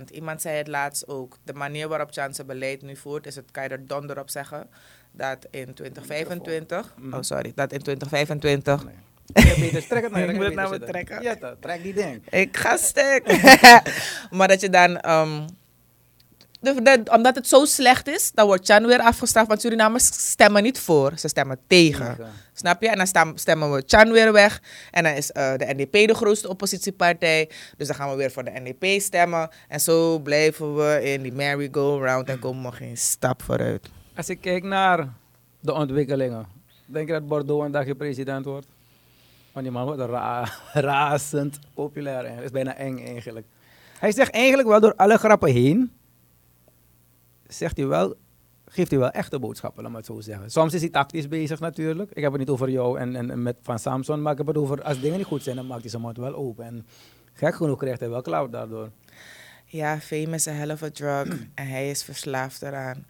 [0.00, 0.10] 100%.
[0.10, 1.36] Iemand zei het laatst ook.
[1.44, 4.30] De manier waarop Chan zijn beleid nu voert, is het, kan je er donder op
[4.30, 4.68] zeggen,
[5.12, 7.14] dat in 2025, Mhm.
[7.14, 8.94] oh sorry, dat in 2025 Nee.
[9.32, 10.88] Beter, trek het naar je, Ik het beter nou zitten.
[10.88, 11.22] trekken.
[11.22, 12.22] Ja, toch, trek die ding.
[12.30, 13.22] Ik ga stuk.
[14.36, 15.46] maar dat je dan, ehm,
[16.60, 19.48] de, de- omdat het zo slecht is, dan wordt Chan weer afgestraft.
[19.48, 22.06] Want Surinamers stemmen niet voor, ze stemmen tegen.
[22.16, 22.32] Tegen.
[22.52, 22.88] Snap je?
[22.88, 24.60] En dan stem- stemmen we Chan weer weg.
[24.90, 27.50] En dan is eh, de NDP de grootste oppositiepartij.
[27.76, 29.48] Dus dan gaan we weer voor de NDP stemmen.
[29.68, 33.88] En zo blijven we in die merry-go-round en komen we geen stap vooruit.
[34.16, 35.08] Als ik kijk naar
[35.60, 36.46] de ontwikkelingen,
[36.86, 38.66] denk je dat Bordeaux een dagje president wordt?
[39.56, 40.48] Want die man wordt ra
[40.90, 42.42] razend populair.
[42.42, 43.46] is bijna eng eigenlijk.
[43.98, 45.92] Hij zegt eigenlijk wel door alle grappen heen,
[47.46, 48.14] zegt hij wel,
[48.64, 50.50] geeft hij wel echte boodschappen, laat maar het zo zeggen.
[50.50, 52.10] Soms is hij tactisch bezig natuurlijk.
[52.10, 54.46] Ik heb het niet over jou en, en, en met Van Samson, maar ik heb
[54.46, 56.64] het over als dingen niet goed zijn, dan maakt hij zijn mond wel open.
[56.64, 56.86] En
[57.32, 58.90] gek genoeg krijgt hij wel cloud daardoor.
[59.64, 61.28] Ja, fame is een hell of a drug.
[61.54, 63.06] en hij is verslaafd eraan.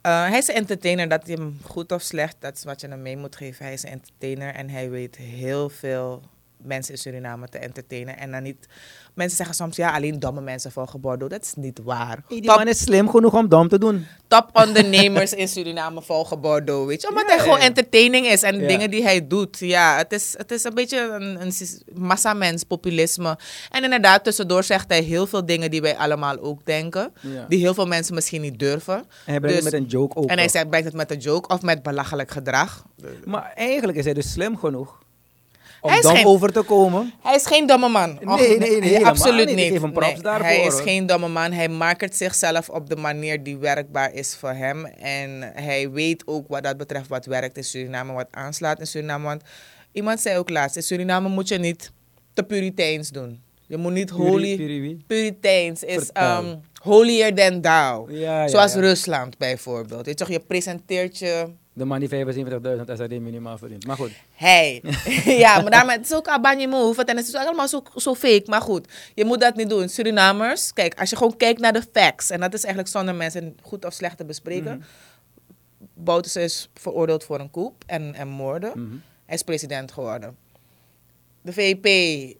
[0.00, 2.88] Eh, hij is een entertainer, dat hij hem goed of slecht, dat is wat je
[2.88, 3.64] hem mee moet geven.
[3.64, 6.22] Hij is een entertainer en hij weet heel veel
[6.62, 8.18] mensen in Suriname te entertainen.
[8.18, 8.66] En dan niet,
[9.14, 11.32] mensen zeggen soms, ja, alleen domme mensen volgen Bordeaux.
[11.34, 12.22] Dat is niet waar.
[12.28, 14.06] Die Top, man is slim genoeg om dom te doen.
[14.28, 17.08] top ondernemers in Suriname volgen Bordeaux, weet je.
[17.08, 17.64] Omdat Ja, hij gewoon ja.
[17.64, 18.66] entertaining is en Ja.
[18.66, 19.58] dingen die hij doet.
[19.58, 21.52] Ja, het is, het is een beetje een, een
[21.94, 23.38] massamens, populisme.
[23.70, 27.12] En inderdaad, tussendoor zegt hij heel veel dingen die wij allemaal ook denken.
[27.48, 28.94] Die heel veel mensen misschien niet durven.
[28.96, 30.28] En hij brengt het Dus- met een joke ook.
[30.30, 32.84] En hij brengt het met een joke of met belachelijk gedrag.
[33.24, 34.98] Maar eigenlijk is hij dus slim genoeg
[35.80, 37.12] om Hij is dom geen- over te komen.
[37.22, 38.18] Hij is geen domme man.
[38.22, 39.80] Nee, nee, nee, absoluut niet.
[39.92, 41.52] props Nee, daarvoor, Hij is geen domme man.
[41.52, 44.84] Hij market zichzelf op de manier die werkbaar is voor hem.
[44.86, 49.24] En hij weet ook wat dat betreft wat werkt in Suriname, wat aanslaat in Suriname.
[49.24, 49.42] Want
[49.92, 51.92] iemand zei ook laatst, in Suriname moet je niet
[52.32, 53.40] te puriteins doen.
[53.66, 54.56] Je moet niet holy...
[54.56, 55.02] puri?
[55.06, 58.12] Puriteins is um, holier than thou.
[58.12, 58.80] Ja, ja, Zoals ja.
[58.80, 60.06] Rusland bijvoorbeeld.
[60.06, 61.46] Je, toch, je presenteert je...
[61.78, 62.16] De man die 75.000
[62.86, 63.86] SRD minimaal verdient.
[63.86, 64.10] Maar goed.
[64.34, 64.82] Hey.
[65.44, 67.04] ja, maar daarmee, het is ook abanje move.
[67.04, 68.44] En het is allemaal zo, zo fake.
[68.46, 69.88] Maar goed, je moet dat niet doen.
[69.88, 72.30] Surinamers, kijk, als je gewoon kijkt naar de facts.
[72.30, 74.84] En dat is eigenlijk zonder mensen goed of slecht te bespreken.
[75.94, 78.70] Bouterse is veroordeeld voor een coup en, en moorden.
[78.74, 78.96] Mhm.
[79.26, 80.36] Hij is president geworden.
[81.42, 81.86] De VP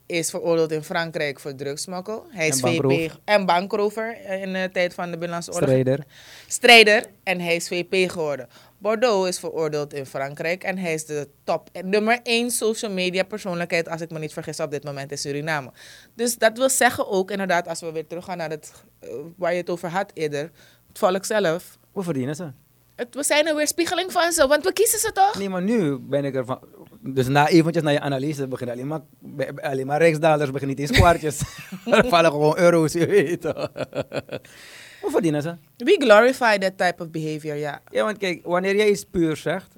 [0.07, 2.27] is veroordeeld in Frankrijk voor drugsmokkel.
[2.31, 3.01] Hij is En.
[3.01, 6.05] VP en bankrover eh, in de tijd van de Binnenlandse Oorlog Strijder.
[6.46, 8.48] strijder en hij is VP geworden.
[8.79, 13.88] Bordeaux is veroordeeld in Frankrijk en hij is de top nummer één social media persoonlijkheid,
[13.88, 15.71] als ik me niet vergis, op dit moment in Suriname.
[16.14, 19.59] Dus dat wil zeggen ook, inderdaad, als we weer teruggaan naar het, eh, waar je
[19.59, 20.51] het over had eerder,
[20.88, 21.79] het volk zelf.
[21.93, 22.51] Hoe verdienen ze?
[22.95, 25.38] Het, we zijn een weerspiegeling van ze, want we kiezen ze toch?
[25.38, 26.61] Nee, maar nu ben ik ervan...
[27.01, 29.01] Dus na eventjes naar je analyse beginnen alleen maar,
[29.61, 31.41] alleen maar rijksdaalders beginnen niet eens kwartjes.
[31.85, 33.71] er vallen gewoon euro's, je weet toch.
[35.01, 35.55] Hoe verdienen ze?
[35.77, 37.81] We glorify that type of behavior, ja.
[37.91, 39.77] Ja, want kijk, wanneer jij iets puur zegt,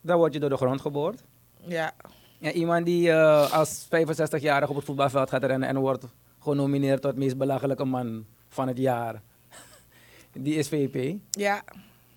[0.00, 1.22] dan word je door de grond geboord.
[1.64, 1.92] Ja,
[2.38, 6.04] Ja, iemand die eh, als 65-jarig op het voetbalveld gaat rennen en wordt
[6.40, 9.22] genomineerd tot meest belachelijke man van het jaar.
[10.32, 11.16] Die is VP.
[11.30, 11.62] ja.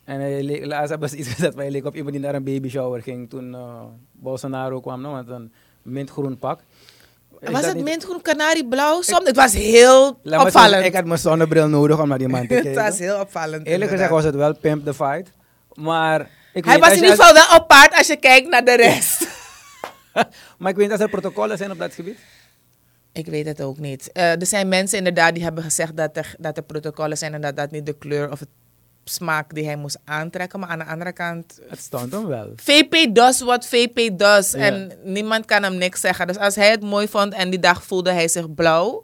[0.03, 2.69] En hij laatst hebben ze iets gezet, hij leek op iemand die naar een baby
[2.69, 5.13] shower ging toen eh, Bolsonaro kwam, no?
[5.13, 6.59] met een mintgroen pak.
[7.39, 9.01] Is was dat het mintgroen, kanarieblauw?
[9.01, 10.85] Soms, het was heel zeggen, opvallend.
[10.85, 12.83] Ik had mijn zonnebril nodig om naar die man te het kijken.
[12.83, 13.67] was heel opvallend.
[13.67, 15.31] Eerlijk gezegd was het wel Pimp the Fight.
[15.73, 18.65] Maar ik Hij weet, was in ieder geval wel op paard als je kijkt naar
[18.65, 19.27] de rest.
[20.57, 22.17] Maar ik weet niet of er protocollen zijn op dat gebied.
[23.13, 24.11] Ik weet het ook niet.
[24.11, 27.41] Eh, er zijn mensen inderdaad die hebben gezegd dat er, dat er protocollen zijn en
[27.41, 28.49] dat dat niet de kleur of het
[29.03, 30.59] smaak die hij moest aantrekken.
[30.59, 32.51] Maar aan de andere kant, Het stond hem wel.
[32.55, 34.53] VP does wat VP does.
[34.53, 36.27] En niemand kan hem niks zeggen.
[36.27, 39.01] Dus als hij het mooi vond en die dag voelde hij zich blauw.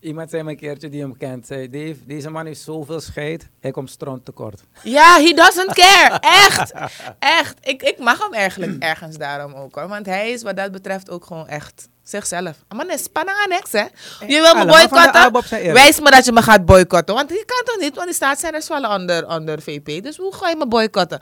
[0.00, 3.48] Iemand zei me een keertje die hem kent, zei, Dave, deze man heeft zoveel scheid,
[3.60, 4.62] hij komt stront tekort.
[4.82, 6.18] Ja, he doesn't care.
[6.20, 6.72] Echt.
[7.18, 7.58] Echt.
[7.62, 9.88] Ik, ik mag hem eigenlijk ergens daarom ook hoor.
[9.88, 12.56] Want hij is wat dat betreft ook gewoon echt zichzelf.
[12.76, 13.84] Maar nee, spannend aan niks hè.
[14.26, 15.42] Je wil me de boycotten?
[15.44, 15.72] Zijn.
[15.72, 17.14] Wijs me dat je me gaat boycotten.
[17.14, 20.02] Want je kan toch niet, want die staatszenders vallen onder, onder VP.
[20.02, 21.18] Dus hoe ga je me boycotten?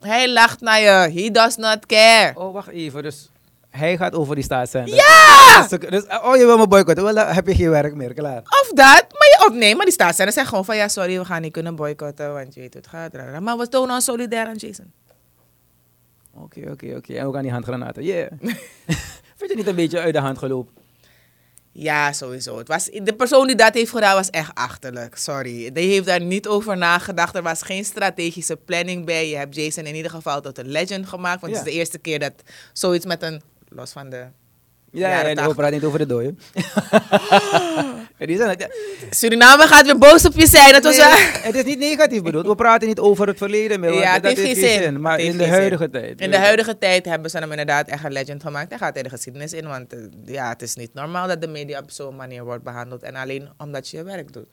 [0.00, 1.20] Hij lacht naar je.
[1.20, 2.32] He does not care.
[2.34, 3.30] Oh, wacht even, dus
[3.70, 4.94] hij gaat over die staatszender.
[4.94, 5.66] Ja!
[5.68, 8.38] Dus, dus, oh, je wil me boycotten, wel, dan heb je geen werk meer, klaar.
[8.38, 11.24] Of dat, maar je, of nee, maar die staatszenders zeggen gewoon van ja, sorry, we
[11.24, 13.40] gaan niet kunnen boycotten, want je weet hoe het gaat.
[13.40, 14.92] Maar we tonen ons solidair aan Jason.
[16.36, 17.14] Oké, oké, oké.
[17.14, 18.02] En ook aan die handgranaten.
[18.02, 18.30] Yeah.
[19.46, 20.74] Vind je niet een beetje uit de hand gelopen?
[21.72, 22.58] Ja, sowieso.
[22.58, 25.16] Het was, de persoon die dat heeft gedaan was echt achterlijk.
[25.16, 25.72] Sorry.
[25.72, 27.34] Die heeft daar niet over nagedacht.
[27.34, 29.28] Er was geen strategische planning bij.
[29.28, 31.40] Je hebt Jason in ieder geval tot een legend gemaakt.
[31.40, 31.58] Want Ja.
[31.58, 32.32] het is de eerste keer dat
[32.72, 33.42] zoiets met een...
[33.68, 34.26] Los van de...
[34.94, 35.46] Ja, Jaren ja, ja, 80.
[35.46, 36.34] we praten niet over de
[38.36, 38.58] zijn,
[39.10, 40.72] Suriname gaat weer boos op je zijn.
[40.72, 40.96] Dat was...
[40.96, 41.06] Nee,
[41.42, 42.46] het is niet negatief bedoeld.
[42.46, 43.92] We praten niet over het verleden meer.
[43.92, 45.00] Ja, dat heeft geen zin.
[45.00, 45.90] Maar in de huidige zin.
[45.90, 46.20] tijd.
[46.20, 48.68] In de huidige tijd hebben ze hem inderdaad echt een legend gemaakt.
[48.68, 51.48] Hij gaat in de geschiedenis in, want eh, ja, het is niet normaal dat de
[51.48, 53.02] media op zo'n manier wordt behandeld.
[53.02, 54.48] En alleen omdat je je werk doet.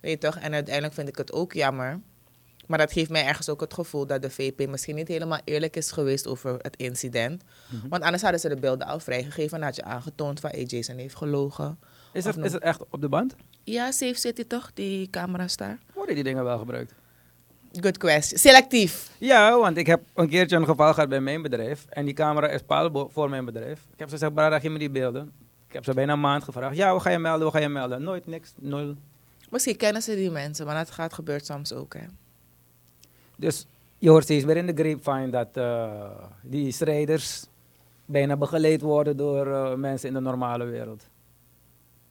[0.00, 0.38] Weet je toch?
[0.38, 2.00] En uiteindelijk vind ik het ook jammer.
[2.66, 5.76] Maar dat geeft mij ergens ook het gevoel dat de VP misschien niet helemaal eerlijk
[5.76, 7.42] is geweest over het incident.
[7.68, 7.88] Mhm.
[7.88, 10.96] Want anders hadden ze de beelden al vrijgegeven en had je aangetoond van hey, Jason
[10.96, 11.78] heeft gelogen.
[12.12, 13.34] Is, het, is het echt op de band?
[13.62, 15.78] Ja, safe zit hij toch, die camera's daar?
[15.94, 16.94] Worden die dingen wel gebruikt?
[17.80, 18.38] Good question.
[18.38, 19.10] Selectief.
[19.18, 21.86] Ja, want ik heb een keertje een geval gehad bij mijn bedrijf.
[21.88, 23.80] En die camera is paal voor mijn bedrijf.
[23.92, 25.32] Ik heb ze gezegd, Brada, geef me die beelden.
[25.66, 26.76] Ik heb ze bijna een maand gevraagd.
[26.76, 28.02] Ja, hoe ga je melden, hoe ga je melden?
[28.02, 28.94] Nooit, niks, nul.
[29.50, 31.94] Misschien kennen ze die mensen, maar dat gaat gebeurt soms ook.
[31.94, 32.04] Hè.
[33.36, 33.66] Dus
[33.98, 36.10] je hoort steeds weer in de grapevine dat eh,
[36.42, 37.46] die strijders
[38.04, 41.08] bijna begeleid worden door eh, mensen in de normale wereld.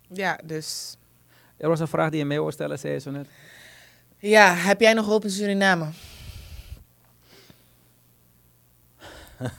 [0.07, 0.97] Ja, dus
[1.57, 3.27] Er was een vraag die je mij wou stellen, zei je zo net.
[4.17, 5.89] Ja, heb jij nog hoop in Suriname?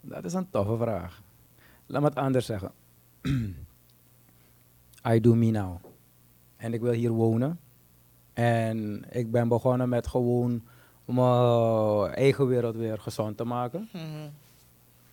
[0.00, 1.22] Dat is een toffe vraag.
[1.86, 2.72] Laat me het anders zeggen.
[5.12, 5.76] I do me now.
[6.56, 7.60] En ik wil hier wonen.
[8.36, 10.62] En ik ben begonnen met gewoon
[11.04, 13.88] mijn eigen wereld weer gezond te maken.
[13.92, 14.02] Mhm.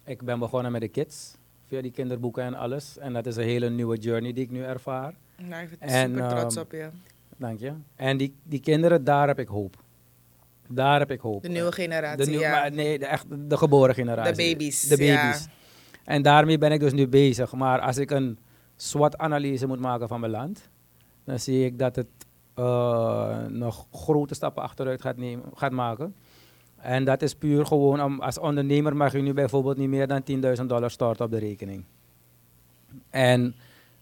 [0.03, 1.36] Ik ben begonnen met de kids.
[1.67, 2.97] Via die kinderboeken en alles.
[2.97, 5.13] En dat is een hele nieuwe journey die ik nu ervaar.
[5.38, 6.89] Nou, ik ben En, super trots ehm, op je.
[7.38, 7.71] Dank je.
[7.95, 9.75] En die, die kinderen, daar heb ik hoop.
[10.67, 11.41] Daar heb ik hoop.
[11.41, 12.51] De nieuwe generatie, De nieuwe- ja.
[12.51, 14.33] maar nee, de, echt, de geboren generatie.
[14.36, 15.43] De baby's, De baby's.
[15.43, 15.51] ja.
[16.03, 17.53] En daarmee ben ik dus nu bezig.
[17.53, 18.38] Maar als ik een
[18.75, 20.69] SWOT-analyse moet maken van mijn land,
[21.23, 22.07] dan zie ik dat het
[22.54, 26.16] eh, nog grote stappen achteruit gaat, nemen, gaat maken.
[26.78, 30.22] En dat is puur gewoon, om, als ondernemer mag je nu bijvoorbeeld niet meer dan
[30.60, 31.84] 10.000 dollar storten op de rekening.
[33.10, 33.56] En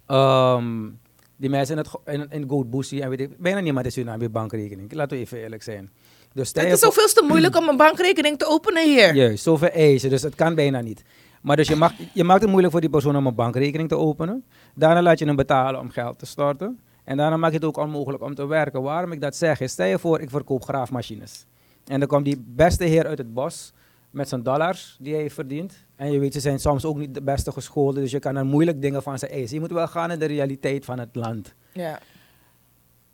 [0.05, 0.89] ehm,
[1.35, 4.93] die mensen in, het, in, in en weet ik, bijna niemand is Suriname heeft bankrekening.
[4.93, 5.89] Laten we even eerlijk zijn.
[6.33, 9.15] Dus Het is ook voor- veel te moeilijk om een bankrekening te openen hier.
[9.15, 11.03] Juist, zoveel eisen, dus het kan bijna niet.
[11.41, 13.97] Maar dus je, mag, je maakt het moeilijk voor die persoon om een bankrekening te
[13.97, 14.43] openen.
[14.75, 16.79] Daarna laat je hem betalen om geld te storten.
[17.03, 18.81] En daarna maak je het ook onmogelijk om te werken.
[18.81, 21.45] Waarom ik dat zeg is, stel je voor, ik verkoop graafmachines.
[21.85, 23.73] En dan komt die beste heer uit het bos
[24.11, 25.73] met zijn dollars die hij verdient.
[25.95, 28.45] En je weet, ze zijn soms ook niet de beste gescholden, dus je kan er
[28.45, 29.55] moeilijk dingen van ze eisen.
[29.55, 31.53] Je moet wel gaan in de realiteit van het land.
[31.73, 31.99] Ja.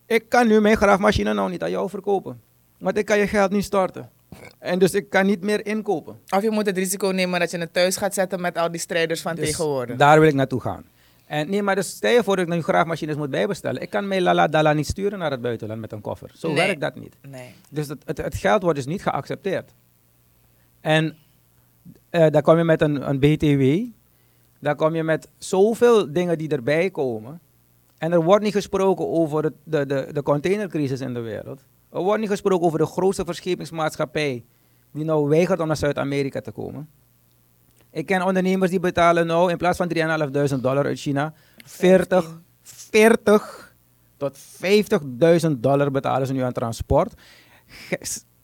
[0.06, 2.42] Ik kan nu mijn graafmachine nou niet aan jou verkopen.
[2.80, 4.10] Want ik kan je geld niet storten.
[4.60, 6.20] En dus ik kan niet meer inkopen.
[6.30, 8.80] Of je moet het risico nemen dat je het thuis gaat zetten met al die
[8.80, 9.98] strijders van Dus tegenwoordig.
[9.98, 10.86] Daar wil ik naartoe gaan.
[11.28, 13.82] En nee, maar dus stel je voor dat ik nu graafmachines moet bijbestellen.
[13.82, 16.32] Ik kan mijn Lala Dala niet sturen naar het buitenland met een koffer.
[16.34, 16.56] Zo Nee.
[16.56, 17.18] werkt dat niet.
[17.30, 17.54] Nee.
[17.70, 19.74] Dus het, het, het geld wordt dus niet geaccepteerd.
[20.82, 21.16] En
[22.10, 23.86] eh dan kom je met een, een BTW.
[24.60, 27.40] Dan kom je met zoveel dingen die erbij komen.
[27.98, 31.64] En er wordt niet gesproken over het- de, de, de containercrisis in de wereld.
[31.90, 34.44] Er wordt niet gesproken over de grootste verschepingsmaatschappij
[34.92, 36.90] die nou weigert om naar Zuid-Amerika te komen.
[37.98, 41.34] Ik ken ondernemers die betalen nou in plaats van 3.500 dollar uit China
[41.66, 43.76] 40, 40
[44.18, 47.14] tot 50.000 dollar betalen ze nu aan transport.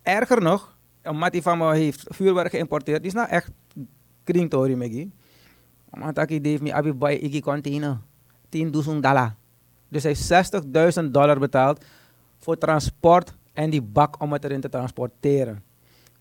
[0.02, 2.98] Erger nog, een mattie van me heeft vuurwerk geïmporteerd.
[2.98, 3.50] Die is nou echt
[4.24, 5.12] kringtori megi.
[5.90, 7.98] Maar taki heeft me abi bij iki container.
[8.58, 9.36] 10.000 dollar.
[9.90, 11.86] Dus hij heeft 60.000 dollar betaald
[12.38, 15.64] voor transport en die bak om het erin te transporteren.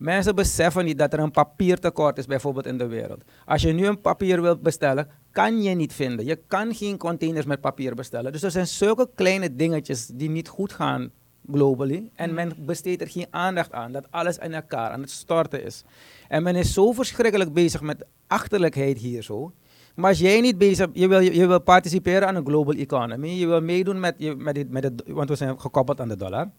[0.03, 3.23] Mensen beseffen niet dat er een papiertekort is bijvoorbeeld in de wereld.
[3.47, 6.25] Als je nu een papier wilt bestellen, kan je niet vinden.
[6.25, 8.33] Je kan geen containers met papier bestellen.
[8.33, 11.11] Dus er zijn zulke kleine dingetjes die niet goed gaan
[11.53, 12.11] globally.
[12.15, 15.85] En men besteedt er geen aandacht aan dat alles in elkaar aan het storten is.
[16.29, 19.53] En men is zo verschrikkelijk bezig met achterlijkheid hier zo.
[19.95, 23.47] Maar als jij niet bezig je wil, je wil participeren aan een global economy, je
[23.47, 26.51] wil meedoen met, je, met, dit, met het, want we zijn gekoppeld aan de dollar,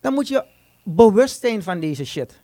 [0.00, 0.44] dan moet je
[0.84, 2.40] bewust zijn van deze shit.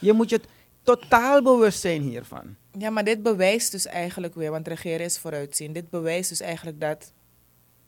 [0.00, 0.40] Je moet je
[0.82, 2.56] totaal bewust zijn hiervan.
[2.78, 5.72] Ja, maar dit bewijst dus eigenlijk weer, want regeren is vooruitzien.
[5.72, 7.12] Dit bewijst dus eigenlijk dat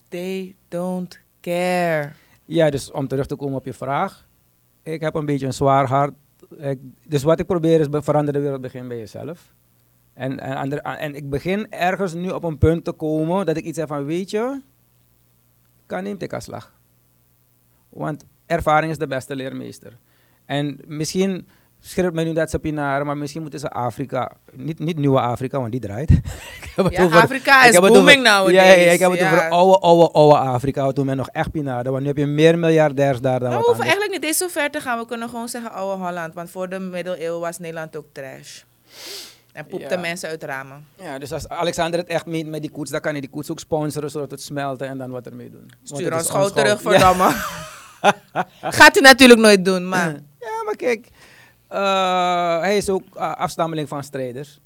[0.09, 2.13] they don't care.
[2.45, 4.29] Ja, dus om terug te komen op je vraag.
[4.83, 6.15] Ik heb een beetje een zwaar hart.
[6.57, 9.55] Ik, dus wat ik probeer is, verander de wereld, begin bij jezelf.
[10.13, 13.65] En, en, ander- en ik begin ergens nu op een punt te komen dat ik
[13.65, 14.61] iets heb van, weet je,
[15.87, 16.79] kan neemt ik slag.
[17.89, 19.93] Want ervaring is de beste leermeester.
[20.47, 21.49] En misschien
[21.81, 25.59] schreeuwt men nu dat ze pinaren, maar misschien moeten ze Afrika, niet, niet nieuwe Afrika,
[25.59, 26.11] want die draait.
[26.91, 28.55] Ja, over- Afrika ik is booming nowadays.
[28.55, 29.31] Ja, ja, ik heb het Ja.
[29.33, 31.91] over oude, oude, oude Afrika, toen men nog echt pinaren.
[31.91, 33.89] Want nu heb je meer miljardairs daar dan Nou, we hoeven anders.
[33.89, 34.99] eigenlijk niet eens zo ver te gaan.
[34.99, 36.35] We kunnen gewoon zeggen oude Holland.
[36.35, 38.61] Want voor de middeleeuwen was Nederland ook trash.
[39.53, 40.01] En poepte Ja.
[40.01, 40.87] mensen uit ramen.
[41.03, 43.51] Ja, dus als Alexander het echt meent met die koets, dan kan hij die koets
[43.51, 45.71] ook sponsoren, zodat het smelten en dan wat ermee doen.
[45.83, 46.99] Stuur ons ons terug, goud.
[47.01, 47.35] Ja.
[48.79, 50.09] Gaat hij natuurlijk nooit doen, maar...
[50.41, 51.09] Ja, maar kijk,
[51.69, 54.61] eh, hij is ook eh, afstammeling van strijders.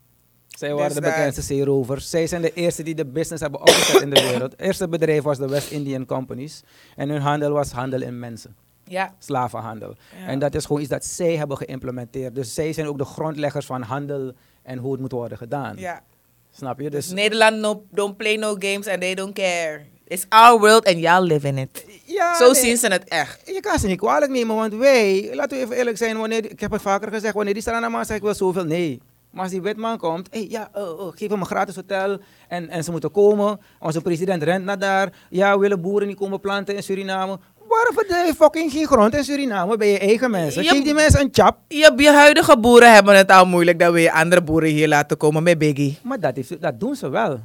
[0.49, 2.11] Zij waren Dus de bekendste zeerovers.
[2.11, 4.51] Zij zijn de eerste die de business hebben opgezet in de wereld.
[4.53, 6.63] Het eerste bedrijf was de West Indian Companies.
[6.97, 9.15] En hun handel was handel in mensen, Ja.
[9.19, 9.95] slavenhandel.
[10.21, 10.27] Ja.
[10.27, 12.35] En dat is gewoon iets dat zij hebben geïmplementeerd.
[12.35, 15.77] Dus zij zijn ook de grondleggers van handel en hoe het moet worden gedaan.
[15.77, 16.03] ja.
[16.51, 16.91] Snap je?
[16.91, 19.87] Dus Dus Nederland no, don't play no games and they don't care.
[20.07, 21.85] It's our world and y'all live in it.
[22.05, 22.61] ja, Zo nee.
[22.63, 23.41] zien ze het echt.
[23.55, 26.61] Je kan ze niet kwalijk nemen, want wij, laten we even eerlijk zijn, wanneer, ik
[26.61, 29.01] heb het vaker gezegd, wanneer die Stranaman zegt, ik wil zoveel, nee.
[29.31, 32.69] Maar als die wetman komt, hey, ja, oh, oh, geef hem een gratis hotel en,
[32.69, 33.61] en ze moeten komen.
[33.81, 35.13] Onze president rent naar daar.
[35.31, 37.39] Ja, we willen boeren niet komen planten in Suriname.
[37.69, 40.63] Waarom verdeel je fucking geen grond in Suriname bij je eigen mensen?
[40.63, 41.59] Je- Geef die mensen een chap.
[41.69, 43.79] Je, je huidige boeren hebben het al moeilijk.
[43.79, 45.99] Dan wil je andere boeren hier laten komen met Biggie.
[46.03, 47.41] Maar dat, is, dat doen ze wel.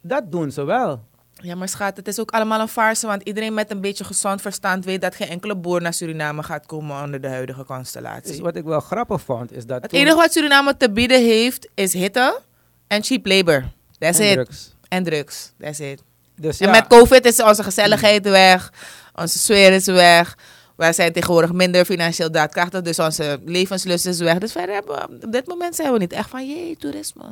[0.00, 1.00] Dat doen ze wel.
[1.42, 3.06] Ja, maar schat, het is ook allemaal een farce.
[3.06, 6.66] Want iedereen met een beetje gezond verstand weet dat geen enkele boer naar Suriname gaat
[6.66, 8.30] komen onder de huidige constellatie.
[8.30, 11.68] Dus wat ik wel grappig vond, is dat Het enige wat Suriname te bieden heeft
[11.74, 12.40] is hitte
[12.86, 13.64] en cheap labor.
[13.98, 14.34] That's en it.
[14.34, 14.74] drugs.
[14.88, 15.52] En drugs.
[15.58, 16.02] That's it.
[16.36, 18.72] Dus En ja, met COVID is onze gezelligheid weg.
[19.14, 20.36] Onze sfeer is weg.
[20.76, 22.82] Wij zijn tegenwoordig minder financieel daadkrachtig.
[22.82, 24.38] Dus onze levenslust is weg.
[24.38, 27.24] Dus verder hebben we, op dit moment zijn we niet echt van, jee, toerisme.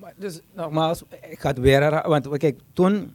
[0.00, 2.10] Maar Dus nogmaals, ik ga het weer herhalen.
[2.10, 3.14] Want kijk, toen,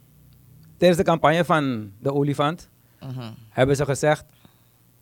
[0.76, 2.68] tijdens de campagne van de olifant,
[3.50, 4.24] hebben ze gezegd,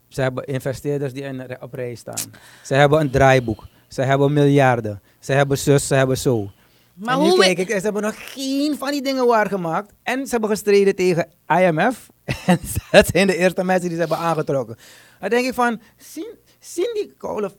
[0.08, 2.32] ze hebben investeerders die in, op rij staan.
[2.62, 3.66] Ze hebben een draaiboek.
[3.88, 5.02] Ze hebben miljarden.
[5.18, 6.50] Ze hebben zus, ze hebben zo.
[6.94, 7.38] Maar en hoe...
[7.38, 9.92] kijk ik, ze hebben nog geen van die dingen waargemaakt.
[10.02, 12.10] En ze hebben gestreden tegen IMF.
[12.46, 12.58] En
[12.90, 14.76] dat zijn de eerste mensen die ze hebben aangetrokken.
[15.20, 17.52] Dan denk ik van, zien, zien die koude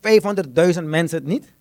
[0.76, 1.54] 500.000 mensen het niet?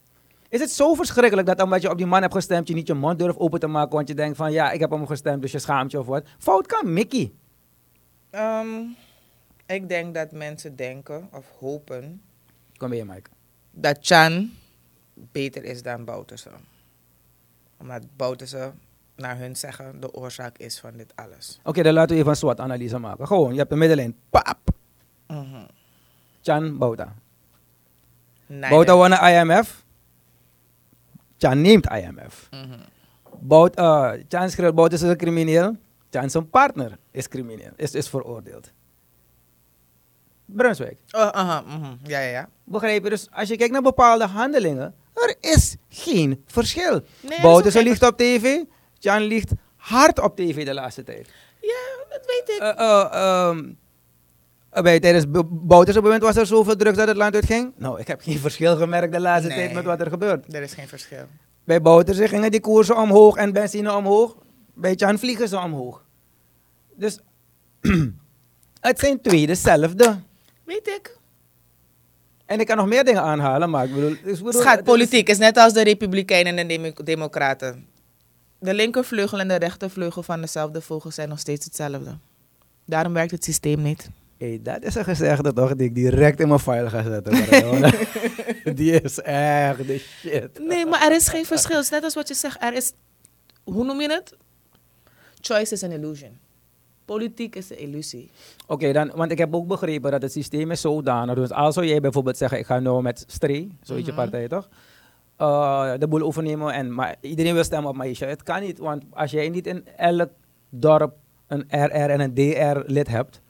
[0.53, 2.95] Is het zo verschrikkelijk dat omdat je op die man hebt gestemd, je niet je
[2.95, 5.53] mond durft open te maken, want je denkt van, ja, ik heb hem gestemd, dus
[5.53, 6.25] je schaamt je of wat.
[6.39, 7.33] Fout kan Mickey.
[8.31, 8.67] Ehm,
[9.67, 12.23] ik denk dat mensen denken of hopen
[12.77, 13.31] Kom bij je, Mike.
[13.71, 14.51] dat Chan
[15.15, 16.51] beter is dan Bouterse.
[17.79, 18.73] Omdat Bouterse,
[19.17, 21.61] naar hun zeggen, de oorzaak is van dit alles.
[21.65, 23.27] Oké, dan laten we even een SWOT-analyse maken.
[23.27, 24.17] Gewoon, je hebt een middenlijn.
[24.31, 24.59] Pap!
[25.27, 25.65] Mhm.
[26.43, 27.15] Chan, Bouta.
[28.47, 29.82] Nee, Bouta won een IMF.
[31.43, 32.49] Chan neemt IMF.
[32.51, 32.79] Mhm.
[33.41, 35.77] Bout, uh, Chan schreeuwt, Bout is een crimineel.
[36.11, 38.73] Chan zijn partner is crimineel, is, is veroordeeld.
[40.45, 40.99] Brunswijk.
[41.11, 41.95] Aha, mhm.
[42.03, 42.49] Ja, ja, ja.
[42.65, 43.11] Begrijp je?
[43.11, 47.01] Dus als je kijkt naar bepaalde handelingen, er is geen verschil.
[47.21, 48.63] Nee, Bout is ook liegt op tv,
[48.99, 51.29] Chan liegt hard op tv de laatste tijd.
[51.61, 52.63] Ja, dat weet ik.
[52.63, 53.65] Eh, eh, ehm, eh,
[54.73, 57.73] bij, tijdens Bouter's moment was er zoveel drugs dat het land uitging.
[57.77, 59.57] Nou, ik heb geen verschil gemerkt de laatste Nee.
[59.57, 60.55] tijd met wat er gebeurt.
[60.55, 61.25] er is geen verschil.
[61.65, 64.37] Bij Bouter's gingen die koersen omhoog en benzine omhoog.
[64.75, 66.05] Bij Chan vliegen ze omhoog.
[66.97, 67.19] Dus
[68.81, 70.19] het zijn twee dezelfde.
[70.65, 71.19] Weet ik.
[72.47, 74.11] En ik kan nog meer dingen aanhalen, maar ik bedoel...
[74.13, 77.87] ik bedoel Schat, het politiek is net als de Republikeinen en de Demo- Democraten.
[78.59, 82.19] De linkervleugel en de rechtervleugel van dezelfde vogel zijn nog steeds hetzelfde.
[82.87, 84.11] Daarom werkt het systeem niet.
[84.43, 87.33] Hey, dat is een gezegde toch die ik direct in mijn file ga zetten.
[88.77, 90.59] Die is echt de shit.
[90.67, 91.77] Nee, maar er is geen verschil.
[91.77, 92.63] Het is net als wat je zegt.
[92.63, 92.93] Er is,
[93.65, 94.37] hoe noem je het?
[95.41, 96.39] Choice is an illusion.
[97.05, 98.31] Politiek is een illusie.
[98.67, 101.35] Oké, dan, want ik heb ook begrepen dat het systeem is zodanig.
[101.35, 104.21] Dus als zou jij bijvoorbeeld zeggen, ik ga nou met Stree, zo heet je Mhm.
[104.21, 104.69] partij toch?
[105.37, 108.27] Eh, de boel overnemen, en, maar iedereen wil stemmen op Maisha.
[108.27, 110.31] Het kan niet, want als jij niet in elk
[110.71, 111.15] dorp
[111.47, 113.41] een RR en een DR-lid hebt,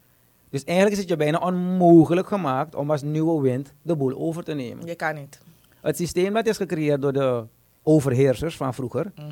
[0.53, 4.45] dus eigenlijk is het je bijna onmogelijk gemaakt om als nieuwe wind de boel over
[4.45, 4.87] te nemen.
[4.87, 5.39] Je kan niet.
[5.81, 7.45] Het systeem dat is gecreëerd door de
[7.83, 9.27] overheersers van vroeger, Mhm.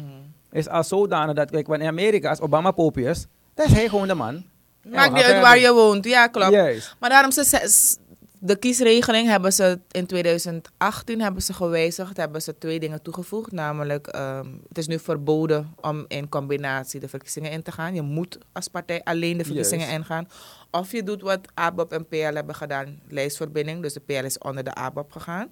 [0.52, 3.88] is al zodanig dat, kijk, wanneer in Amerika, als Obama popie is, dan is hij
[3.88, 4.44] gewoon de man.
[4.88, 6.04] Maakt niet uit waar je woont.
[6.04, 6.50] Ja, klopt.
[6.52, 6.96] Juist.
[6.98, 7.98] Maar daarom ze,
[8.38, 14.06] de kiesregeling hebben ze in 2018 hebben ze gewijzigd, hebben ze twee dingen toegevoegd, namelijk
[14.06, 17.94] ehm, het is nu verboden om in combinatie de verkiezingen in te gaan.
[17.94, 20.28] Je moet als partij alleen de verkiezingen ingaan.
[20.70, 24.64] Of je doet wat ABOP en PL hebben gedaan, lijstverbinding, dus de PL is onder
[24.64, 25.48] de ABOP gegaan.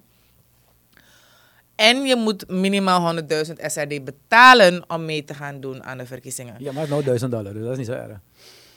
[1.75, 3.21] En je moet minimaal 100.000
[3.55, 6.55] SRD betalen om mee te gaan doen aan de verkiezingen.
[6.57, 8.17] Ja, maar het is nou 1000 dollar, dus dat is niet zo erg.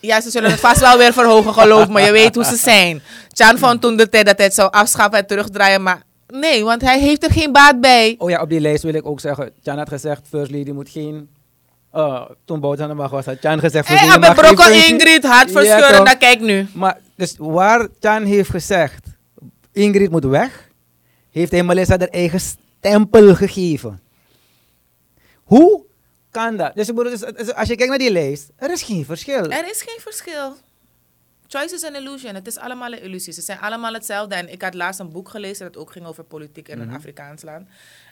[0.00, 2.00] Ja, ze zullen het vast wel weer verhogen, geloof me.
[2.00, 3.02] Je weet hoe ze zijn.
[3.28, 6.82] Chan vond toen de tijd dat hij het zou afschaffen en terugdraaien, maar nee, want
[6.82, 8.14] hij heeft er geen baat bij.
[8.18, 9.50] Oh ja, op die lijst wil ik ook zeggen.
[9.60, 11.28] Jan had gezegd, First Lady moet geen...
[11.94, 13.88] Uh, toen Bout aan de macht was, had Jan gezegd...
[13.88, 15.44] Hé, hey, Lady mag geen Brokkel functie- Ingrid, Ja,
[15.96, 16.04] toch?
[16.04, 16.66] nou kijk nu.
[16.74, 19.06] Maar dus waar Chan heeft gezegd,
[19.72, 20.68] Ingrid moet weg,
[21.30, 24.00] heeft hij Melissa haar eigen stempel gegeven.
[25.42, 25.84] Hoe
[26.30, 26.74] kan dat?
[26.74, 29.50] Dus, dus, dus als je kijkt naar die lijst, er is geen verschil.
[29.50, 30.56] Er is geen verschil.
[31.46, 32.34] Choice is an illusion.
[32.34, 33.32] Het is allemaal een illusie.
[33.32, 34.34] Ze zijn allemaal hetzelfde.
[34.34, 37.42] En ik had laatst een boek gelezen dat ook ging over politiek in een Afrikaans
[37.42, 37.68] land.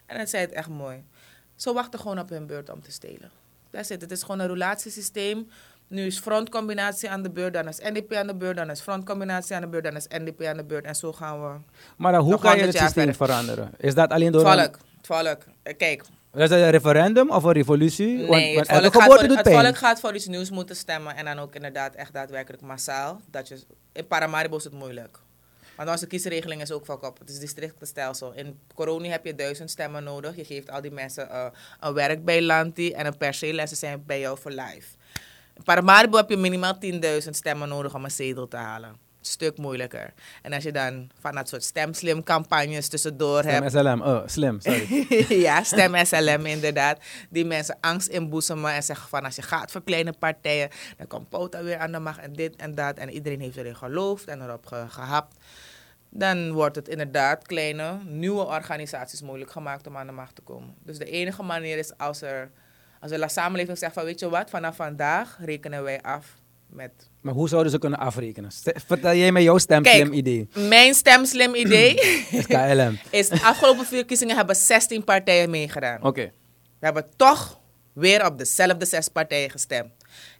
[0.06, 1.04] En het zei het echt mooi.
[1.56, 3.30] Ze wachten gewoon op hun beurt om te stelen.
[3.70, 4.00] Dat is het.
[4.00, 5.48] Het is gewoon een relatiesysteem.
[5.88, 9.54] Nu is frontcombinatie aan de beurt, dan is NDP aan de beurt, dan is frontcombinatie
[9.54, 10.84] aan de beurt, dan is NDP aan de beurt.
[10.84, 11.58] En zo gaan we.
[11.96, 13.26] Maar dan, hoe kan je 100 het systeem verder.
[13.26, 13.70] veranderen?
[13.76, 14.78] Is dat alleen door volk.
[15.02, 15.38] Volk.
[15.62, 16.02] Eh, Kijk,
[16.34, 18.16] is dat een referendum of een revolutie?
[18.16, 21.16] Nee, want, het, volk voor, het volk gaat voor iets nieuws moeten stemmen.
[21.16, 23.20] En dan ook inderdaad echt daadwerkelijk massaal.
[23.30, 23.58] Dat je,
[23.92, 25.18] in Paramaribo is het moeilijk.
[25.80, 27.18] Want onze kiesregeling is ook fuck up.
[27.18, 28.32] Het is districtenstelsel.
[28.32, 30.36] In Coroni heb je duizend stemmen nodig.
[30.36, 31.46] Je geeft al die mensen eh,
[31.80, 34.88] een werk bij Lanti en een perceel en ze zijn bij jou voor life.
[35.56, 36.78] In Paramaribo heb je minimaal
[37.22, 38.96] 10.000 stemmen nodig om een zetel te halen.
[39.20, 40.12] Stuk moeilijker.
[40.42, 43.70] En als je dan van dat soort stemslim campagnes tussendoor hebt.
[43.70, 45.06] Stem SLM, oh, slim, sorry.
[45.46, 46.98] ja, stem SLM inderdaad.
[47.30, 51.28] Die mensen angst inboezemen en zeggen van als je gaat voor kleine partijen, dan komt
[51.28, 52.96] Pota weer aan de macht en dit en dat.
[52.96, 55.36] En iedereen heeft erin geloofd en erop ge- gehapt.
[56.10, 60.74] Dan wordt het inderdaad kleine, nieuwe organisaties moeilijk gemaakt om aan de macht te komen.
[60.82, 62.50] Dus de enige manier is als er,
[63.00, 67.34] als de samenleving zegt van weet je wat, vanaf vandaag rekenen wij af met Maar
[67.34, 68.50] hoe zouden ze kunnen afrekenen?
[68.86, 70.48] Vertel jij mij jouw stemslim idee.
[70.68, 71.94] mijn stemslim idee.
[72.46, 72.98] KLM.
[73.10, 76.02] is de afgelopen vier verkiezingen hebben 16 partijen meegedaan.
[76.02, 76.32] Oké.
[76.78, 77.60] We hebben toch
[77.92, 79.90] weer op dezelfde zes partijen gestemd.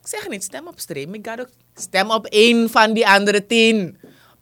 [0.00, 1.14] Ik zeg niet, stem op stream.
[1.14, 3.98] Ik ga ook stem op één van die andere tien.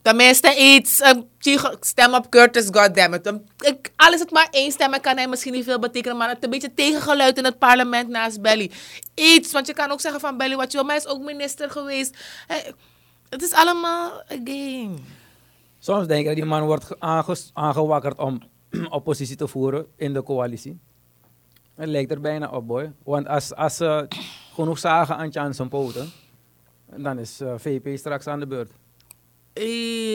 [0.09, 1.01] Tenminste iets.
[1.01, 3.27] eh, Chico, Stem op Curtis, goddammit.
[3.27, 6.17] Um, Ik, al het maar één stem, en kan hij misschien niet veel betekenen.
[6.17, 8.71] Maar het een beetje tegengeluid in het parlement naast Belly.
[9.15, 10.87] Iets, want je kan ook zeggen van Belly wat je wil.
[10.87, 12.17] Maar hij is ook minister geweest.
[13.29, 14.97] Het is allemaal een game.
[15.79, 17.01] Soms denk ik dat die man wordt
[17.53, 18.43] aangewakkerd om
[18.91, 20.79] oppositie te voeren in de coalitie.
[21.75, 22.93] Het lijkt er bijna op, boy.
[23.05, 24.09] Want als, als ze
[24.55, 26.11] genoeg zagen aan zijn poten,
[26.97, 28.71] dan is eh, VP straks aan de beurt.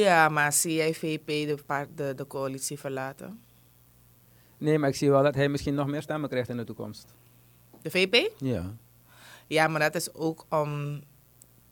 [0.04, 1.58] Ja, maar zie jij VP de,
[1.96, 3.40] de, de coalitie verlaten?
[4.58, 7.14] Nee, maar ik zie wel dat hij misschien nog meer stemmen krijgt in de toekomst.
[7.82, 8.32] De VP?
[8.38, 8.76] Ja.
[9.48, 11.02] Ja, maar dat is ook om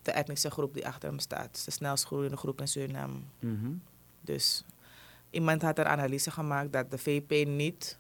[0.01, 1.65] de etnische groep die achter hem staat.
[1.65, 3.19] De snelst groeiende groep in Suriname.
[3.39, 3.71] Mhm.
[4.21, 4.63] Dus
[5.29, 7.97] iemand had een analyse gemaakt dat de VP niet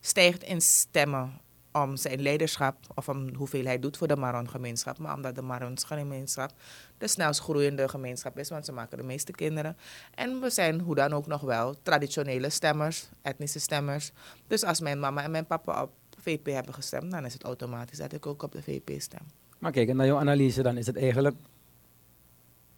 [0.00, 1.40] stijgt in stemmen
[1.72, 6.52] om zijn leiderschap of om hoeveel hij doet voor de Maron-gemeenschap, maar omdat de Maron-gemeenschap
[6.98, 9.76] de snelst groeiende gemeenschap is, want ze maken de meeste kinderen.
[10.14, 14.12] En we zijn hoe dan ook nog wel traditionele stemmers, etnische stemmers.
[14.46, 17.98] Dus als mijn mama en mijn papa op VP hebben gestemd, dan is het automatisch
[17.98, 19.26] dat ik ook op de VP stem.
[19.58, 21.36] Maar kijk, naar jouw analyse, dan is het eigenlijk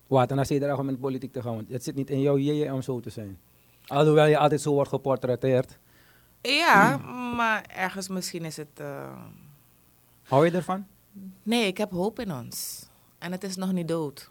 [0.06, 1.54] water naar zeder om met politiek te gaan.
[1.54, 3.38] Want het zit niet in jouw jeeën om zo te zijn.
[3.86, 5.78] Alhoewel je altijd zo wordt geportretteerd.
[6.48, 6.96] Ja,
[7.36, 8.68] maar ergens misschien is het.
[8.80, 9.12] eh,
[10.22, 10.86] Hou je ervan?
[11.42, 12.86] Nee, ik heb hoop in ons.
[13.18, 14.30] En het is nog niet dood.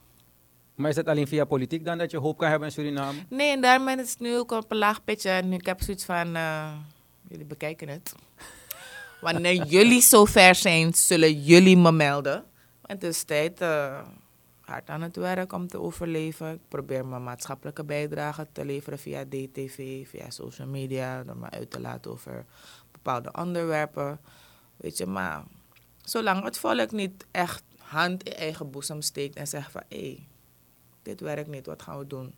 [0.75, 3.19] Maar is het alleen via politiek dan dat je hoop kan hebben in Suriname?
[3.29, 5.29] Nee, en daarom is het nu ook op een laag pitje.
[5.29, 6.73] En ik heb zoiets van, eh,
[7.27, 8.13] jullie bekijken het.
[9.21, 12.35] Wanneer jullie zover zijn, zullen jullie me melden.
[12.85, 13.99] En het is tijd eh,
[14.65, 16.53] hard aan het werk om te overleven.
[16.53, 21.23] Ik probeer mijn maatschappelijke bijdrage te leveren via DTV, via social media.
[21.23, 22.45] Door me uit te laten over
[22.91, 24.19] bepaalde onderwerpen.
[24.77, 25.43] Weet je, maar
[26.01, 29.83] zolang het volk niet echt hand in eigen boezem steekt en zegt van...
[29.89, 30.27] hé, hey,
[31.01, 32.33] dit werkt niet, wat gaan we doen?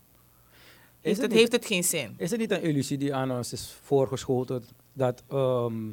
[1.01, 2.13] Heeft het heeft het geen zin?
[2.17, 4.63] Is het niet een illusie die aan ons is voorgeschoten
[4.93, 5.91] dat ehm,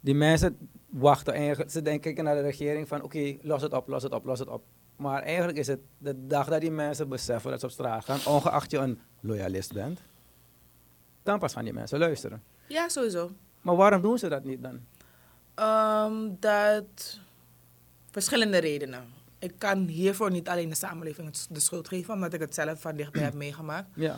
[0.00, 0.58] die mensen
[0.92, 4.12] wachten eigenlijk, ze denken kijken naar de regering van oké, los het op, los het
[4.12, 4.64] op, los het op.
[4.96, 8.18] Maar eigenlijk is het de dag dat die mensen beseffen dat ze op straat gaan,
[8.26, 10.00] ongeacht je een loyalist bent,
[11.22, 12.42] dan pas gaan die mensen luisteren.
[12.66, 13.30] Ja, sowieso.
[13.60, 14.80] Maar waarom doen ze dat niet dan?
[15.54, 17.18] Ehm, dat
[18.10, 19.04] verschillende redenen.
[19.38, 22.96] Ik kan hiervoor niet alleen de samenleving de schuld geven, omdat ik het zelf van
[22.96, 23.88] dichtbij heb meegemaakt.
[23.94, 24.16] Ja.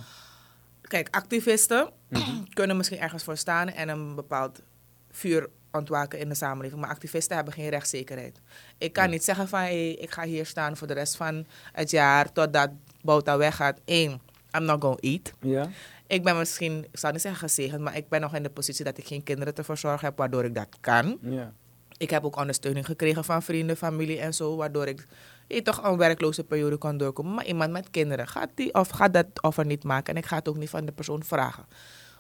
[0.81, 1.91] Kijk, activisten
[2.55, 4.63] kunnen misschien ergens voor staan en een bepaald
[5.11, 6.81] vuur ontwaken in de samenleving.
[6.81, 8.41] Maar activisten hebben geen rechtszekerheid.
[8.79, 11.91] Ik kan niet zeggen van hey, ik ga hier staan voor de rest van het
[11.91, 12.71] jaar totdat
[13.03, 13.81] Bouta weggaat.
[13.85, 14.21] Eén,
[14.57, 15.33] I'm not gonna eat.
[15.41, 15.69] Ja.
[16.07, 18.85] Ik ben misschien, ik zou niet zeggen gezegend, maar ik ben nog in de positie
[18.85, 21.19] dat ik geen kinderen te verzorgen heb, waardoor ik dat kan.
[21.21, 21.53] Ja.
[21.97, 25.07] Ik heb ook ondersteuning gekregen van vrienden, familie en zo, waardoor ik
[25.49, 27.35] je toch een werkloze periode kon doorkomen.
[27.35, 30.37] Maar iemand met kinderen gaat die of gaat dat offer niet maken en ik ga
[30.37, 31.67] het ook niet van de persoon vragen.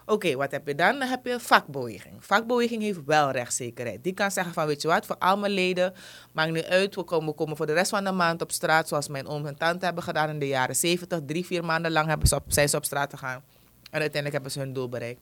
[0.06, 0.98] Oké, wat heb je dan?
[0.98, 2.24] Dan heb je vakbeweging.
[2.24, 4.04] Vakbeweging heeft wel rechtszekerheid.
[4.04, 5.92] Die kan zeggen van, weet je wat, voor al mijn leden,
[6.32, 8.88] maakt niet uit, we komen, we komen voor de rest van de maand op straat,
[8.88, 11.20] zoals mijn oom en tante hebben gedaan in de jaren 70.
[11.26, 13.44] Drie, vier maanden lang hebben ze op, zijn ze op straat gegaan.
[13.90, 15.20] En uiteindelijk hebben ze hun doel bereikt.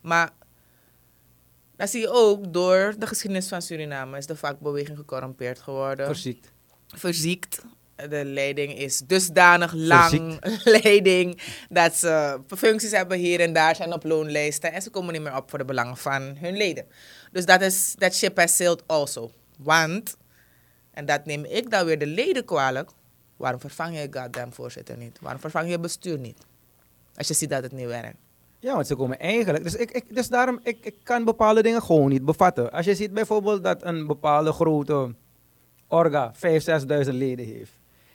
[0.00, 0.30] Maar
[1.76, 6.52] dan zie je ook, door de geschiedenis van Suriname is de vakbeweging gecorrumpeerd geworden Verziekt.
[6.86, 7.62] verziekt.
[7.96, 10.38] De leiding is dusdanig lang
[10.82, 15.22] leiding dat ze functies hebben hier en daar, zijn op loonlijsten en ze komen niet
[15.22, 16.86] meer op voor de belangen van hun leden.
[17.32, 19.30] Dus dat is dat ship has sailed also.
[19.58, 20.16] Want,
[20.90, 22.90] en dat neem ik dan weer de leden kwalijk,
[23.36, 25.18] waarom vervang je goddamn voorzitter niet?
[25.20, 26.38] Waarom vervang je bestuur niet?
[27.14, 28.16] Als je ziet dat het niet werkt.
[28.58, 29.64] Ja, want ze komen eigenlijk.
[29.64, 32.72] Dus, ik, ik, dus daarom, ik, ik kan bepaalde dingen gewoon niet bevatten.
[32.72, 35.14] Als je ziet bijvoorbeeld dat een bepaalde grote
[35.88, 36.40] orga 5.000,
[37.06, 37.72] 6.000 leden heeft.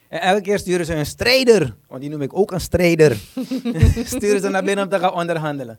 [0.08, 3.16] En elke keer sturen ze een strijder, want die noem ik ook een strijder.
[4.16, 5.78] sturen ze naar binnen om te gaan onderhandelen.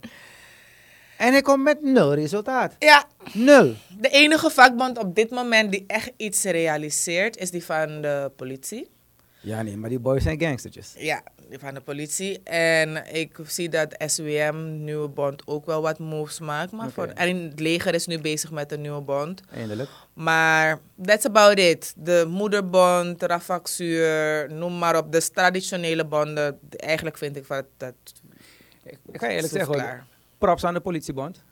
[1.18, 2.76] En hij komt met nul resultaat.
[2.80, 3.74] Ja, Nul.
[4.00, 8.90] de enige vakbond op dit moment die echt iets realiseert is die van de politie.
[9.42, 10.94] Ja, nee, maar die boys zijn gangstertjes.
[10.98, 12.44] Ja, die van de politie.
[12.44, 16.72] En ik zie dat SWM, nieuwe bond, ook wel wat moves maakt.
[16.72, 19.42] Maar voor, en het leger is nu bezig met een nieuwe bond.
[19.54, 19.90] Eindelijk.
[20.14, 21.94] Maar that's about it.
[21.98, 25.12] De moederbond, Rafaksuur, noem maar op.
[25.12, 26.60] De traditionele bonden.
[26.70, 27.94] Eigenlijk vind ik van dat...
[28.84, 30.06] Ik, ga je eerlijk zeggen, klaar.
[30.38, 31.44] props aan de politiebond.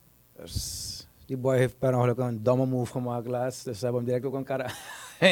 [1.25, 3.65] Die boy heeft per ongeluk een domme move gemaakt laatst.
[3.65, 4.59] Dus ze hebben hem direct ook een kar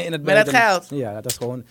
[0.06, 0.90] in het Met het geld?
[0.90, 1.66] Ja, dat is gewoon...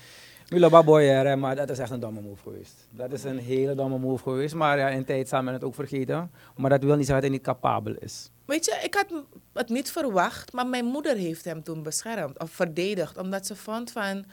[0.48, 2.86] Mila boy, hè, maar dat is echt een domme move geweest.
[2.90, 4.54] Dat is een hele domme move geweest.
[4.54, 6.30] Maar ja, in tijd zal men het ook vergeten.
[6.56, 8.30] Maar dat wil niet zeggen dat hij niet capabel is.
[8.44, 12.50] Weet je, ik had het niet verwacht, maar mijn moeder heeft hem toen beschermd of
[12.50, 13.18] verdedigd.
[13.18, 14.24] Omdat ze vond van,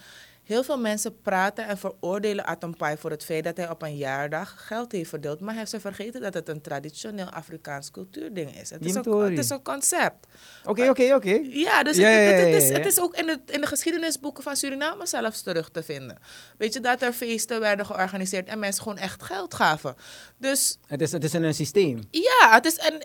[0.52, 4.54] heel veel mensen praten en veroordelen Atampai voor het feit dat hij op een jaardag
[4.68, 5.40] geld heeft verdeeld.
[5.40, 8.70] Maar heeft ze vergeten dat het een traditioneel Afrikaans cultuurding is.
[8.70, 9.04] Het is, een,
[9.36, 10.28] het is een concept.
[10.66, 11.40] Oké, oké, oké.
[11.50, 14.44] Ja, dus Ja, het, het- het is, het is ook in de, in de geschiedenisboeken
[14.44, 16.18] van Suriname zelfs terug te vinden.
[16.58, 19.96] Weet je, dat er feesten werden georganiseerd en mensen gewoon echt geld gaven.
[20.38, 22.00] Dus Het is, het is in een systeem.
[22.12, 23.04] ja, het is een...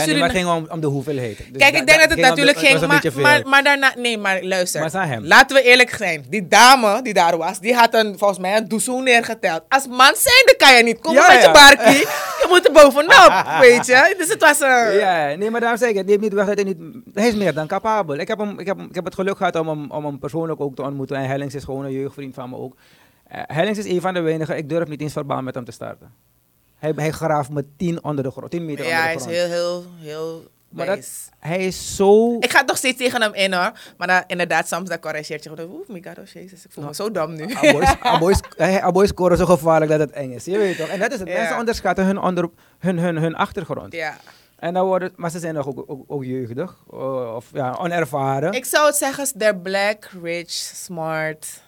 [0.00, 1.36] Ja, nee, maar het ging om, om de hoeveelheid.
[1.36, 3.48] Dus Kijk, da- ik denk da- dat het de- natuurlijk was ging, een maar, maar,
[3.48, 3.92] maar daarna...
[3.96, 4.80] Nee, maar luister.
[4.92, 5.24] Maar hem.
[5.24, 6.24] Laten we eerlijk zijn.
[6.28, 9.62] Die dame die daar was, die had een, volgens mij een doezoen neergeteld.
[9.68, 12.06] Als man zijnde kan je niet komen Ja, met je barkie.
[12.42, 14.14] Je moet er bovenop, weet je.
[14.18, 14.92] Dus het was een...
[14.92, 16.78] Ja, nee, maar daarom zeg ik, niet weg dat hij niet...
[17.14, 18.16] Hij is meer dan capabel.
[18.18, 20.60] Ik heb, hem, ik heb, ik heb het geluk gehad om hem, om hem persoonlijk
[20.60, 21.16] ook te ontmoeten.
[21.16, 22.76] En Hellings is gewoon een jeugdvriend van me ook.
[23.26, 25.72] Eh, Hellings is een van de weinigen, ik durf niet eens verbaal met hem te
[25.72, 26.12] starten.
[26.82, 29.40] Hij, hij graaft me 10 onder de grond, 10 meter Ja, hij onder is de
[29.40, 29.52] grond.
[29.52, 31.08] heel, heel, heel maar dat,
[31.38, 32.36] hij is zo...
[32.38, 33.72] Ik ga het nog steeds tegen hem in hoor.
[33.96, 35.70] Maar dan, inderdaad, soms dan corrigeert je gewoon.
[35.70, 37.54] Oeh, my god, oh jezus, ik voel me zo dom nu.
[37.54, 40.44] Aboys, aboys, hij- aboys scoren zo gevaarlijk dat het eng is.
[40.44, 40.88] Je weet toch?
[40.88, 41.28] En dat is het.
[41.28, 41.34] Ja.
[41.38, 43.92] Mensen onderschatten hun, onder, hun, hun, hun achtergrond.
[43.92, 44.16] ja.
[44.58, 46.76] En dan worden, maar ze zijn nog ook, ook, ook jeugdig.
[46.92, 48.52] eh, of ja, onervaren.
[48.52, 51.62] Ik zou het zeggen, they're black, rich, smart,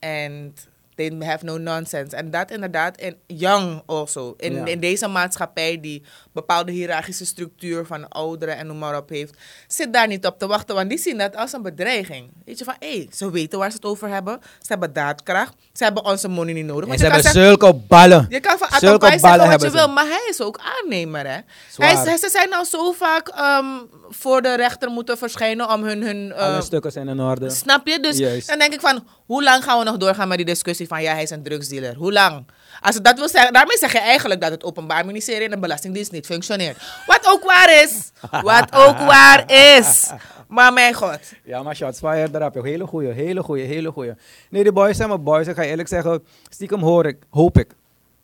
[0.00, 2.16] and they have no nonsense.
[2.16, 4.34] En dat inderdaad, en young also.
[4.36, 4.64] In, Ja.
[4.64, 9.36] in deze maatschappij die bepaalde hiërarchische structuur van ouderen en noem maar op heeft,
[9.68, 12.30] zit daar niet op te wachten, want die zien dat als een bedreiging.
[12.44, 15.54] Weet je van, hé, hey, ze weten waar ze het over hebben, ze hebben daadkracht,
[15.72, 16.82] ze hebben onze money niet nodig.
[16.82, 18.26] en Want ze hebben zulke ballen.
[18.28, 21.38] je kan van Atampai zeggen wat je wil, maar hij is ook aannemer, hè?
[21.76, 23.66] Hij ze zijn al zo vaak ehm,
[24.08, 26.02] voor de rechter moeten verschijnen om hun...
[26.02, 27.50] hun Alle stukken zijn in orde.
[27.50, 28.00] Snap je?
[28.00, 28.48] Dus Juist.
[28.48, 31.12] dan denk ik van, hoe lang gaan we nog doorgaan met die discussie van, ja,
[31.12, 31.94] hij is een drugsdealer?
[31.94, 32.46] Hoe lang?
[32.80, 36.12] Als dat wil zeggen, daarmee zeg je eigenlijk dat het Openbaar Ministerie en de Belastingdienst
[36.12, 36.76] niet functioneert.
[37.06, 38.10] Wat ook waar is.
[38.42, 40.10] Wat ook waar is.
[40.48, 41.18] Maar mijn god.
[41.44, 42.54] Ja, maar shots fired erop.
[42.54, 42.64] joh.
[42.64, 44.14] Hele goeie, hele goeie, hele goeie.
[44.50, 45.46] Nee, de boys zijn maar boys.
[45.46, 47.70] Ik ga eerlijk zeggen, stiekem hoor ik, hoop ik,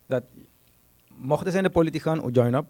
[0.07, 0.23] dat
[1.07, 2.65] mochten ze in de politiek gaan, oh, join up.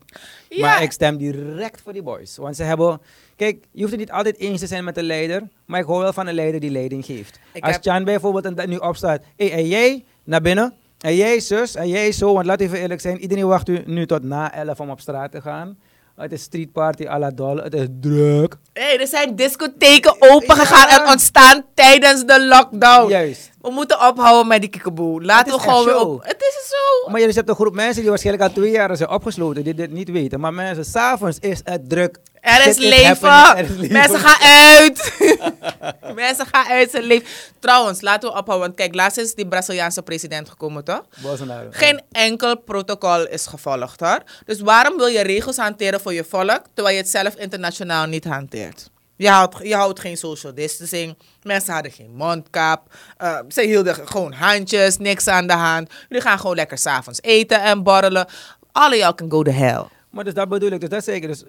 [0.49, 0.67] Ja.
[0.67, 2.37] Maar ik stem direct voor die boys.
[2.37, 3.01] Want ze hebben,
[3.41, 6.01] kijk, je hoeft het niet altijd eens te zijn met de leider, maar ik hoor
[6.01, 7.39] wel van een leider die leiding geeft.
[7.53, 11.15] Ik Als heb- Chan bijvoorbeeld en dat nu opstaat, hey, en jij naar binnen, en
[11.15, 14.23] jij zus, en jij zo, want laat even eerlijk zijn, iedereen wacht u nu tot
[14.23, 15.77] na 11 om op straat te gaan.
[16.15, 18.55] Het is street party à la dol, het is druk.
[18.73, 21.03] Hey, er zijn discotheken opengegaan Ja.
[21.05, 23.09] en ontstaan tijdens de lockdown.
[23.09, 23.49] Juist.
[23.61, 25.23] We moeten ophouden met die kikkeboe.
[25.23, 26.23] Laten we gewoon weer op.
[26.23, 27.09] Het is zo.
[27.11, 29.91] Maar jullie hebben een groep mensen die waarschijnlijk al twee jaar zijn opgesloten, die dit
[29.91, 30.39] niet weten.
[30.39, 32.17] Maar mensen, s'avonds is het druk.
[32.41, 33.29] Er is leven.
[33.29, 33.93] happening, er is leven.
[33.93, 35.13] Mensen gaan uit.
[36.15, 37.27] Mensen gaan uit zijn leven.
[37.59, 38.67] Trouwens, laten we ophouden.
[38.67, 41.03] Want kijk, laatst is die Braziliaanse president gekomen, toch?
[41.21, 41.67] Bolsonaro.
[41.71, 44.23] Geen enkel protocol is gevolgd, hoor.
[44.45, 48.25] Dus waarom wil je regels hanteren voor je volk, terwijl je het zelf internationaal niet
[48.25, 48.89] hanteert?
[49.15, 51.17] Je houdt, je houdt geen social distancing.
[51.43, 52.93] Mensen hadden geen mondkap.
[53.17, 55.91] Eh, ze hielden gewoon handjes, niks aan de hand.
[56.09, 58.27] Jullie gaan gewoon lekker s'avonds eten en borrelen.
[58.71, 59.83] Alle y'all can go to hell.
[60.09, 61.27] Maar dus dat bedoel ik, dus dat zeker.
[61.27, 61.43] Dus,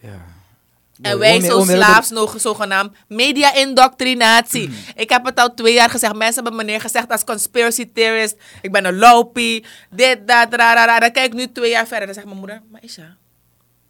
[0.00, 0.34] ja.
[1.02, 4.70] En wij zo slaafs nog zogenaamd media-indoctrinatie.
[4.94, 6.14] Ik heb het al twee jaar gezegd.
[6.14, 8.36] Mensen hebben me neergezegd als conspiracy theorist.
[8.62, 9.64] Ik ben een lopie.
[9.90, 10.98] Dit, dat, ra, ra, ra.
[10.98, 12.06] Dan kijk ik nu twee jaar verder.
[12.06, 13.16] Dan zegt mijn moeder, maar Isha,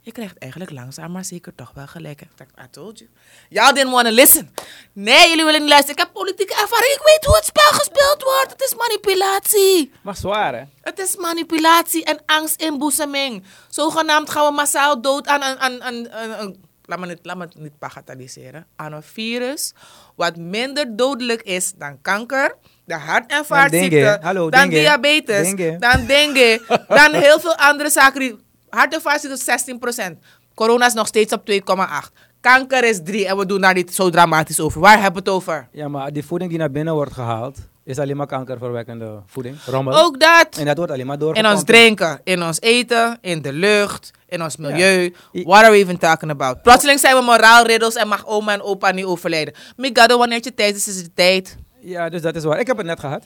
[0.07, 2.21] je krijgt eigenlijk langzaam maar zeker toch wel gelijk.
[2.21, 3.09] Ik dacht, I told you.
[3.49, 4.53] Y'all didn't want to listen.
[4.93, 5.95] Nee, jullie willen niet luisteren.
[5.95, 6.91] Ik heb politieke ervaring.
[6.93, 8.51] Ik weet hoe het spel gespeeld wordt.
[8.51, 9.91] Het is manipulatie.
[10.01, 10.63] Maar zwaar, hè?
[10.81, 13.43] Het is manipulatie en angstinboezeming.
[13.69, 15.57] Zogenaamd gaan we massaal dood aan een...
[15.59, 16.55] Aan, aan, aan- aan-
[16.85, 18.65] laat, me niet, laat me het niet bagatelliseren.
[18.75, 19.73] Aan een virus
[20.15, 22.55] wat minder dodelijk is dan kanker,
[22.85, 24.17] de hart- en dengue.
[24.21, 24.79] Hallo, dan dengue.
[24.79, 25.77] diabetes, Dengue.
[25.79, 28.19] dan dengue, dan heel veel andere zaken.
[28.19, 28.93] die- Hart-
[29.23, 30.17] en is 16%.
[30.55, 32.11] Corona is nog steeds op 2,8.
[32.41, 34.81] Kanker is 3 en we doen daar niet zo dramatisch over.
[34.81, 35.67] Waar hebben we het over?
[35.71, 39.55] Ja, maar die voeding die naar binnen wordt gehaald, is alleen maar kankerverwekkende voeding.
[39.65, 40.03] Rommel.
[40.03, 40.47] Ook dat.
[40.57, 41.55] En dat wordt alleen maar In doorgepompt.
[41.57, 45.13] ons drinken, in ons eten, in de lucht, in ons milieu.
[45.31, 46.61] What are we even talking about?
[46.61, 49.53] Plotseling zijn we moraalriddels en mag oma en opa niet overlijden.
[49.75, 51.57] Migado, wanneer je tijd is, is het tijd.
[51.79, 52.59] Ja, dus dat is waar.
[52.59, 53.23] Ik heb het net gehad.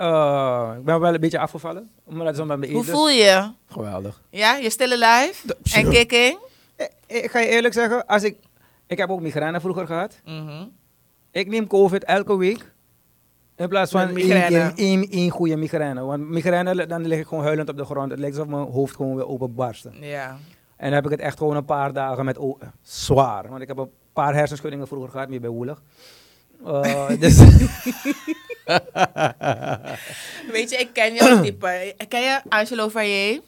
[0.00, 1.90] Eh, ik ben wel een beetje afgevallen.
[2.04, 3.50] Omdat het mijn Hoe eten- voel je?
[3.66, 4.22] Geweldig.
[4.30, 5.54] Ja, je still alive?
[5.74, 6.38] En kicking?
[6.76, 8.36] Eh, eh, Ik ga je eerlijk zeggen, als ik,
[8.86, 10.20] ik heb ook migraine vroeger gehad.
[10.24, 10.64] Mhm.
[11.30, 12.72] Ik neem COVID elke week.
[13.56, 14.16] In plaats van
[14.76, 16.00] één, goede migraine.
[16.04, 18.10] Want migraine, dan lig ik gewoon huilend op de grond.
[18.10, 19.94] Het lijkt alsof mijn hoofd gewoon weer openbarsten.
[20.00, 20.28] Ja.
[20.76, 22.38] En dan heb ik het echt gewoon een paar dagen met
[22.82, 23.48] zwaar.
[23.48, 25.82] Want ik heb een paar hersenschuddingen vroeger gehad, meer bij woelig.
[26.64, 27.38] Eh, dus
[30.54, 31.94] Weet je, ik ken jouw type.
[32.08, 33.40] Ken je Angelo Varier?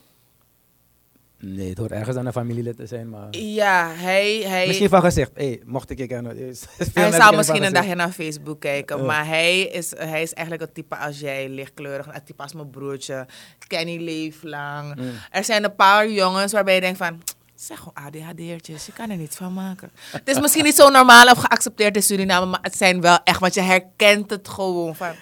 [1.43, 3.27] nee, het hoort ergens aan een familielid te zijn, maar...
[3.31, 4.43] Ja, hij...
[4.45, 5.31] hij Misschien van gezegd.
[5.33, 6.37] Hey, mocht ik je kennen.
[6.37, 6.55] Hij
[6.93, 7.73] kennen misschien een gezicht.
[7.73, 8.99] dagje naar Facebook kijken.
[8.99, 9.05] Oh.
[9.05, 12.05] Maar hij is, hij is eigenlijk het type als jij, lichtkleurig.
[12.11, 13.25] Het type als mijn broertje.
[13.67, 14.95] Kenny leeflang.
[14.95, 15.11] Mm.
[15.31, 17.21] Er zijn een paar jongens waarbij je denkt van...
[17.67, 19.91] Zeg gewoon ADHD'ertjes, je kan er niets van maken.
[20.11, 23.39] Het is misschien niet zo normaal of geaccepteerd in Suriname, maar het zijn wel echt,
[23.39, 25.15] want je herkent het gewoon van.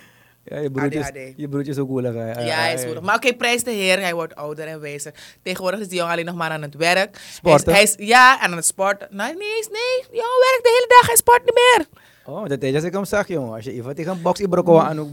[0.46, 1.34] Ja, je broertje, is, ADHD.
[1.36, 2.14] je broertje is ook woelig.
[2.14, 2.32] hè.
[2.32, 3.04] Ja, hij is moedig.
[3.04, 5.14] Maar oké, prijs de Heer, hij wordt ouder en wijzer.
[5.44, 7.18] Tegenwoordig is die jongen alleen nog maar aan het werk.
[7.34, 7.74] Sporten?
[7.74, 9.08] Hij is, hij is- ja, aan het sporten.
[9.12, 9.68] Nee, nee, nee,
[10.10, 11.86] die jongen werkt de hele dag, hij sport niet meer.
[12.26, 13.53] Oh, dat is als ik hem zag, jongen.
[13.53, 15.09] Als je even tegen een box in brokko aan ook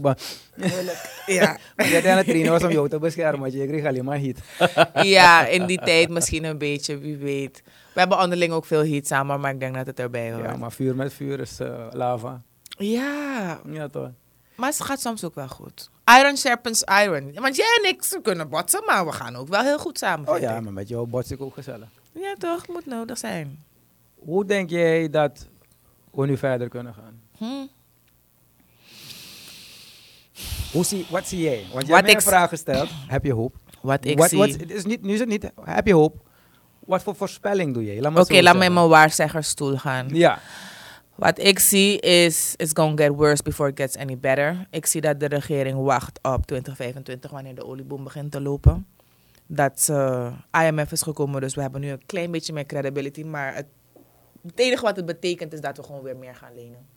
[1.25, 1.57] Ja.
[1.75, 4.17] Want jij aan het trainen was om jou te beschermen, want je kreeg alleen maar
[4.17, 4.39] hit.
[4.93, 7.63] ja, in die tijd misschien een beetje, wie weet.
[7.93, 10.45] We hebben onderling ook veel heat samen, maar ik denk dat het erbij hoort.
[10.45, 12.41] Ja, maar vuur met vuur is eh, lava.
[12.77, 14.09] Ja, Ja, toch?
[14.55, 15.89] maar het gaat soms ook wel goed.
[16.19, 17.31] Iron sharpens iron.
[17.33, 20.29] Want jij en ik ze kunnen botsen, maar we gaan ook wel heel goed samen.
[20.29, 20.61] Oh ja, ik.
[20.63, 21.87] maar met jou bots ik ook gezellig.
[22.11, 22.67] Ja, toch?
[22.67, 23.63] Moet nodig zijn.
[24.15, 25.47] Hoe denk jij dat
[26.21, 27.21] we nu verder kunnen gaan?
[27.37, 27.67] Hm?
[30.71, 31.65] Hoe zie, wat zie jij?
[31.73, 32.89] Want Wat hebt een vraag gesteld.
[33.07, 33.55] Heb je hoop?
[33.81, 34.65] Wat ik Wat- zie...
[34.65, 36.27] is niet, nu is het niet, heb je hoop?
[36.79, 38.01] Wat voor voorspelling doe je?
[38.01, 40.07] Laat me Oké, laat me in mijn waarzeggersstoel gaan.
[40.11, 40.39] Ja.
[41.15, 44.67] Wat ik zie is, it's gonna get worse before it gets any better.
[44.71, 48.87] Ik zie dat de regering wacht op 2025, wanneer de olieboom begint te lopen.
[49.47, 53.23] Dat ze, IMF is gekomen, dus we hebben nu een klein beetje meer credibility.
[53.23, 53.65] Maar het,
[54.45, 56.87] het enige wat het betekent is dat we gewoon weer meer gaan lenen.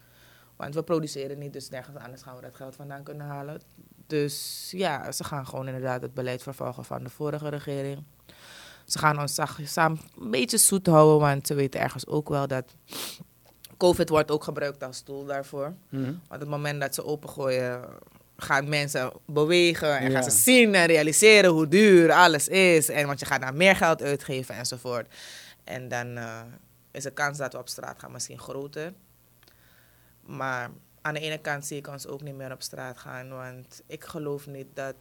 [0.56, 3.60] Want we produceren niet, dus nergens anders gaan we dat geld vandaan kunnen halen.
[4.06, 8.04] Dus ja, ze gaan gewoon inderdaad het beleid vervolgen van de vorige regering.
[8.84, 12.74] Ze gaan ons zachtjes-samen een beetje zoet houden, want ze weten ergens ook wel dat
[13.76, 15.74] COVID wordt ook gebruikt als tool daarvoor.
[15.88, 16.02] Mhm.
[16.04, 17.80] Want op het moment dat ze opengooien,
[18.36, 20.20] gaan mensen bewegen en Ja.
[20.20, 22.88] gaan ze zien en realiseren hoe duur alles is.
[22.88, 25.14] En want je gaat daar meer geld uitgeven enzovoort.
[25.64, 26.40] En dan eh,
[26.92, 28.92] is de kans dat we op straat gaan misschien groter.
[30.20, 30.70] Maar
[31.00, 33.28] aan de ene kant zie ik ons ook niet meer op straat gaan.
[33.28, 34.96] Want ik geloof niet dat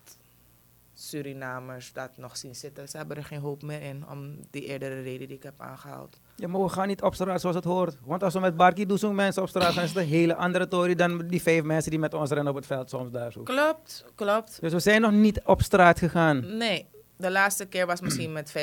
[0.93, 2.89] Surinamers dat nog zien zitten.
[2.89, 6.19] Ze hebben er geen hoop meer in, om die eerdere reden die ik heb aangehaald.
[6.35, 7.97] Ja, maar we gaan niet op straat zoals het hoort.
[8.03, 10.35] Want als we met Barkie doen zo'n mensen op straat gaan, is het een hele
[10.35, 13.31] andere tory dan die vijf mensen die met ons rennen op het veld soms daar
[13.31, 13.43] zo.
[13.43, 14.61] Klopt, klopt.
[14.61, 16.57] Dus we zijn nog niet op straat gegaan.
[16.57, 16.87] Nee,
[17.21, 18.53] de laatste keer was misschien met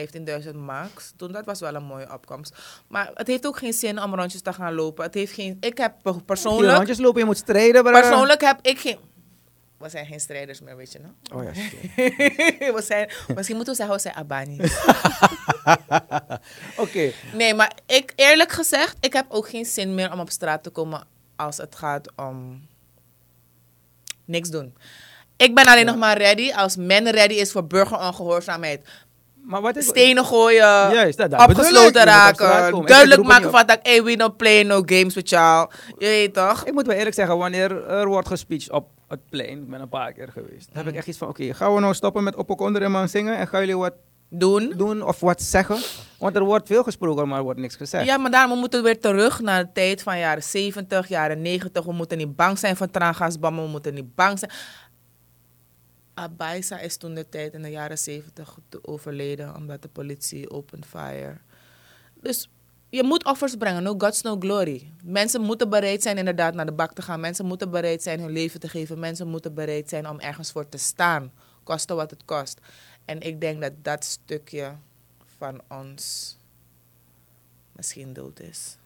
[0.45, 1.13] 15.000 max.
[1.17, 2.55] Toen dat was wel een mooie opkomst.
[2.89, 5.05] Maar het heeft ook geen zin om rondjes te gaan lopen.
[5.05, 5.57] Het heeft geen.
[5.61, 6.77] Ik heb per- Je persoonlijk.
[6.77, 7.83] rondjes lopen, je moet strijden.
[7.83, 7.93] bro.
[7.93, 8.99] Persoonlijk heb ik geen.
[9.79, 11.11] We zijn geen strijders meer, weet je nog?
[11.39, 11.51] Oh ja,
[12.77, 14.77] we zijn, misschien moeten we zeggen, we zijn Abanis.
[16.77, 17.13] Oké.
[17.35, 20.71] Nee, maar ik, eerlijk gezegd, ik heb ook geen zin meer om op straat te
[20.71, 21.07] komen
[21.37, 22.67] als het gaat om
[24.25, 24.75] niks doen.
[25.39, 28.81] Ik ben alleen nog maar ready als men ready is voor burgerongehoorzaamheid.
[29.43, 29.83] Maar wat ik...
[29.83, 34.63] Stenen gooien, Juist, dat- opgesloten op raken, duidelijk maken van dat hey, we don't play
[34.63, 35.69] no games with y'all.
[35.99, 36.65] Je weet toch?
[36.65, 39.89] Ik moet wel eerlijk zeggen, wanneer er wordt gespeecht op het plein, ik ben een
[39.89, 42.37] paar keer geweest, dan heb ik echt iets van, oké, gaan we nou stoppen met
[42.37, 43.93] op onder en man zingen en gaan jullie wat
[44.31, 44.73] Doen.
[44.77, 45.77] doen of wat zeggen?
[46.19, 48.07] Want er wordt veel gesproken, maar er wordt niks gezegd.
[48.07, 51.85] Ja, maar daarom we moeten weer terug naar de tijd van jaren 70, jaren 90.
[51.85, 53.65] We moeten niet bang zijn voor traangasbommen.
[53.65, 54.51] We moeten niet bang zijn.
[56.19, 60.87] Abaisa is toen de tijd in de jaren 70 te- overleden omdat de politie opened
[60.87, 61.37] fire.
[62.21, 62.51] Dus
[62.89, 64.93] je moet offers brengen, no gods, no glory.
[65.05, 67.21] Mensen moeten bereid zijn inderdaad naar de bak te gaan.
[67.21, 68.99] Mensen moeten bereid zijn hun leven te geven.
[68.99, 72.61] Mensen moeten bereid zijn om ergens voor te staan, koste wat het kost.
[73.05, 74.73] En ik denk dat dat stukje
[75.39, 76.37] van ons
[77.73, 78.77] misschien dood is.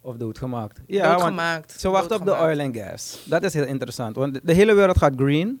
[0.00, 0.80] Of doodgemaakt.
[0.86, 1.80] Ja, want Doodgemaakt.
[1.80, 3.18] ze wachten op de oil en gas.
[3.24, 5.60] Dat is heel interessant, want de hele wereld gaat green.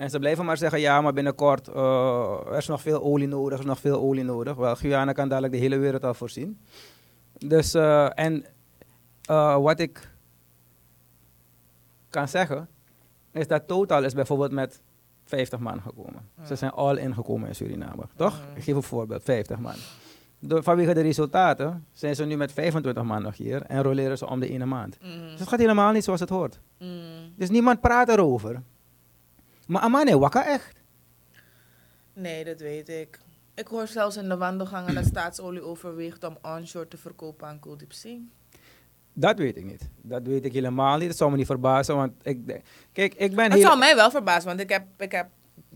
[0.00, 3.52] En ze blijven maar zeggen, ja, maar binnenkort, eh, er is nog veel olie nodig,
[3.52, 4.54] er is nog veel olie nodig.
[4.56, 6.60] Wel, Guyana kan dadelijk de hele wereld al voorzien.
[7.38, 8.44] Dus, eh, en
[9.24, 10.14] eh, wat ik
[12.10, 12.68] kan zeggen,
[13.32, 14.80] is dat Total is bijvoorbeeld met
[15.24, 16.28] 50 man gekomen.
[16.46, 18.40] Ze zijn all in gekomen in Suriname, toch?
[18.54, 19.74] Ik geef een voorbeeld, 50 man.
[20.38, 24.26] Door, vanwege de resultaten zijn ze nu met 25 man nog hier en roleren ze
[24.26, 24.98] om de ene maand.
[25.02, 26.60] Mm, Dus het gaat helemaal niet zoals het hoort.
[26.78, 27.32] mm.
[27.36, 28.62] Dus niemand praat erover.
[29.70, 30.82] Maar Amane, wakka echt.
[32.12, 33.18] Nee, dat weet ik.
[33.54, 38.18] Ik hoor zelfs in de wandelgangen dat staatsolie overweegt om onshore te verkopen aan Coldipsea.
[39.12, 39.88] Dat weet ik niet.
[40.02, 41.08] Dat weet ik helemaal niet.
[41.08, 42.62] Dat zou me niet verbazen, want ik denk...
[42.92, 43.62] Kijk, ik ben Het heel...
[43.62, 45.28] zou mij wel verbazen, want ik heb, ik heb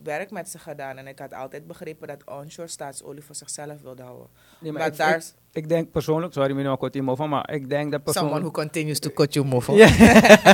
[0.02, 4.02] werk met ze gedaan en ik had altijd begrepen dat onshore staatsolie voor zichzelf wilde
[4.02, 4.28] houden.
[4.60, 7.92] Nee, maar ik, daar ik, ik denk persoonlijk, sorry meneer Kotimo van, maar ik denk
[7.92, 9.76] dat Someone who continues to cut you.
[9.76, 9.88] Ja.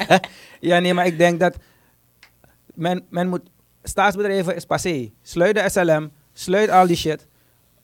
[0.70, 1.56] ja, nee, maar ik denk dat
[2.74, 3.42] men, men moet...
[3.82, 5.10] Staatsbedrijven is passé.
[5.22, 7.26] Sluit de SLM, sluit al die shit.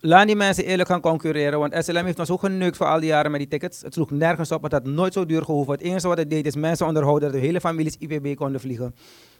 [0.01, 3.09] Laat die mensen eerlijk gaan concurreren, want SLM heeft ons ook geneukt voor al die
[3.09, 3.83] jaren met die tickets.
[3.83, 5.73] Het sloeg nergens op, het had nooit zo duur gehoeven.
[5.73, 8.95] Het enige wat het deed is mensen onderhouden dat de hele families IPB konden vliegen.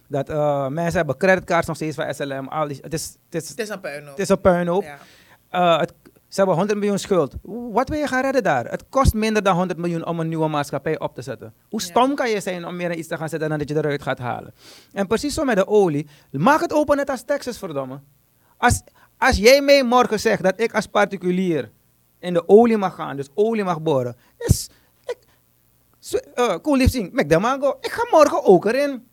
[0.07, 2.47] Dat eh, mensen hebben creditcards nog steeds van SLM.
[2.47, 4.09] Al die, het, is, het, is, Het is een puinhoop.
[4.09, 4.83] het is een puinhoop.
[4.83, 4.97] Ja.
[5.49, 5.93] Eh, het,
[6.27, 7.35] ze hebben 100 miljoen schuld.
[7.71, 8.65] Wat wil je gaan redden daar?
[8.65, 11.53] Het kost minder dan 100 miljoen om een nieuwe maatschappij op te zetten.
[11.69, 14.01] Hoe stom kan je zijn om meer iets te gaan zetten dan dat je eruit
[14.01, 14.53] gaat halen?
[14.93, 16.07] En precies zo met de olie.
[16.31, 17.99] Maak het open net als Texas, verdomme.
[18.57, 18.81] Als,
[19.17, 21.71] als jij mij morgen zegt dat ik als particulier
[22.19, 24.69] in de olie mag gaan, dus olie mag boren, is,
[25.05, 25.17] ik,
[26.33, 29.07] eh, cool lief zien, met de mango, ik ga morgen ook erin.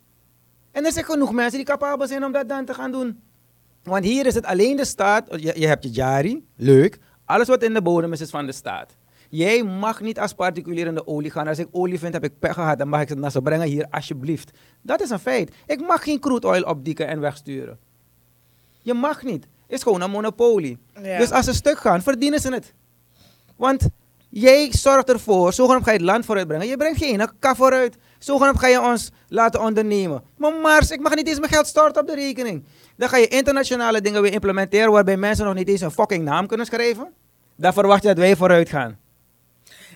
[0.71, 3.23] En er zijn genoeg mensen die capabel zijn om dat dan te gaan doen.
[3.85, 5.26] Want hier is het alleen de staat.
[5.30, 6.99] Je, je hebt je jari, leuk.
[7.24, 8.97] Alles wat in de bodem is, is van de staat.
[9.28, 11.47] Jij mag niet als particulier in de olie gaan.
[11.47, 12.78] Als ik olie vind, heb ik pech gehad.
[12.78, 14.51] Dan mag ik het naar ze brengen hier, alsjeblieft.
[14.82, 15.55] Dat is een feit.
[15.66, 17.78] Ik mag geen crude oil opdikken en wegsturen.
[18.82, 19.43] Je mag niet.
[19.43, 20.78] Het is gewoon een monopolie.
[21.03, 21.18] Ja.
[21.18, 22.74] Dus als ze stuk gaan, verdienen ze het.
[23.57, 23.89] Want
[24.28, 26.66] jij zorgt ervoor, zogenaamd ga je het land vooruit brengen.
[26.66, 27.97] Je brengt geen kaf vooruit.
[28.18, 30.22] Zogenaamd ga je ons laten ondernemen.
[30.37, 32.64] Maar Mars, ik mag niet eens mijn geld storten op de rekening.
[32.97, 36.47] Dan ga je internationale dingen weer implementeren waarbij mensen nog niet eens een fucking naam
[36.47, 37.12] kunnen schrijven.
[37.57, 38.99] Dan verwacht je dat wij vooruit gaan.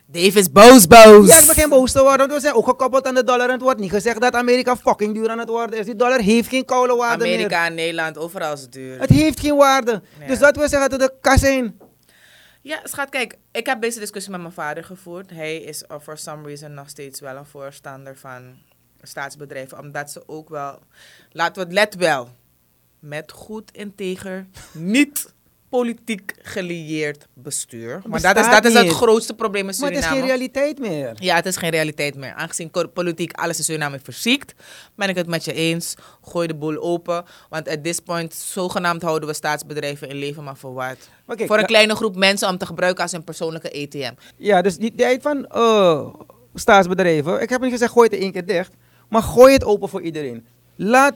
[0.07, 1.29] Dave is boos, boos.
[1.29, 3.47] Ja, ik begin boos te worden, want we zijn ook gekoppeld aan de dollar.
[3.47, 5.85] En het wordt niet gezegd dat Amerika fucking duur aan het worden is.
[5.85, 7.33] Die dollar heeft geen koude waarde meer.
[7.33, 9.01] Amerika en Nederland, overal is het duur.
[9.01, 10.03] Het heeft geen waarde.
[10.27, 11.79] Dus dat wil zeggen dat de kas zijn.
[12.63, 15.31] Ja, schat, kijk, ik heb deze discussie met mijn vader gevoerd.
[15.31, 18.57] Hij is uh, for some reason nog steeds wel een voorstander van
[19.03, 20.79] staatsbedrijven, omdat ze ook wel,
[21.31, 22.29] laten we let wel,
[23.01, 25.33] met goed integer, niet
[25.69, 28.03] politiek gelieerd bestuur.
[28.07, 30.21] Maar dat is, dat is het grootste probleem in Maar het is Suriname.
[30.21, 31.13] geen realiteit meer.
[31.15, 32.35] Ja, het is geen realiteit meer.
[32.35, 34.55] Aangezien politiek alles in Suriname verziekt,
[34.95, 35.95] ben ik het met je eens.
[36.23, 37.25] Gooi de boel open.
[37.49, 40.97] Want at this point, zogenaamd houden we staatsbedrijven in leven, maar voor wat?
[41.27, 44.13] Voor een kleine groep mensen om te gebruiken als hun persoonlijke ATM.
[44.37, 46.15] Ja, dus die tijd van eh,
[46.55, 47.41] staatsbedrijven.
[47.41, 48.73] Ik heb niet gezegd gooi het er één keer dicht.
[49.09, 50.47] Maar gooi het open voor iedereen.
[50.77, 51.15] Laat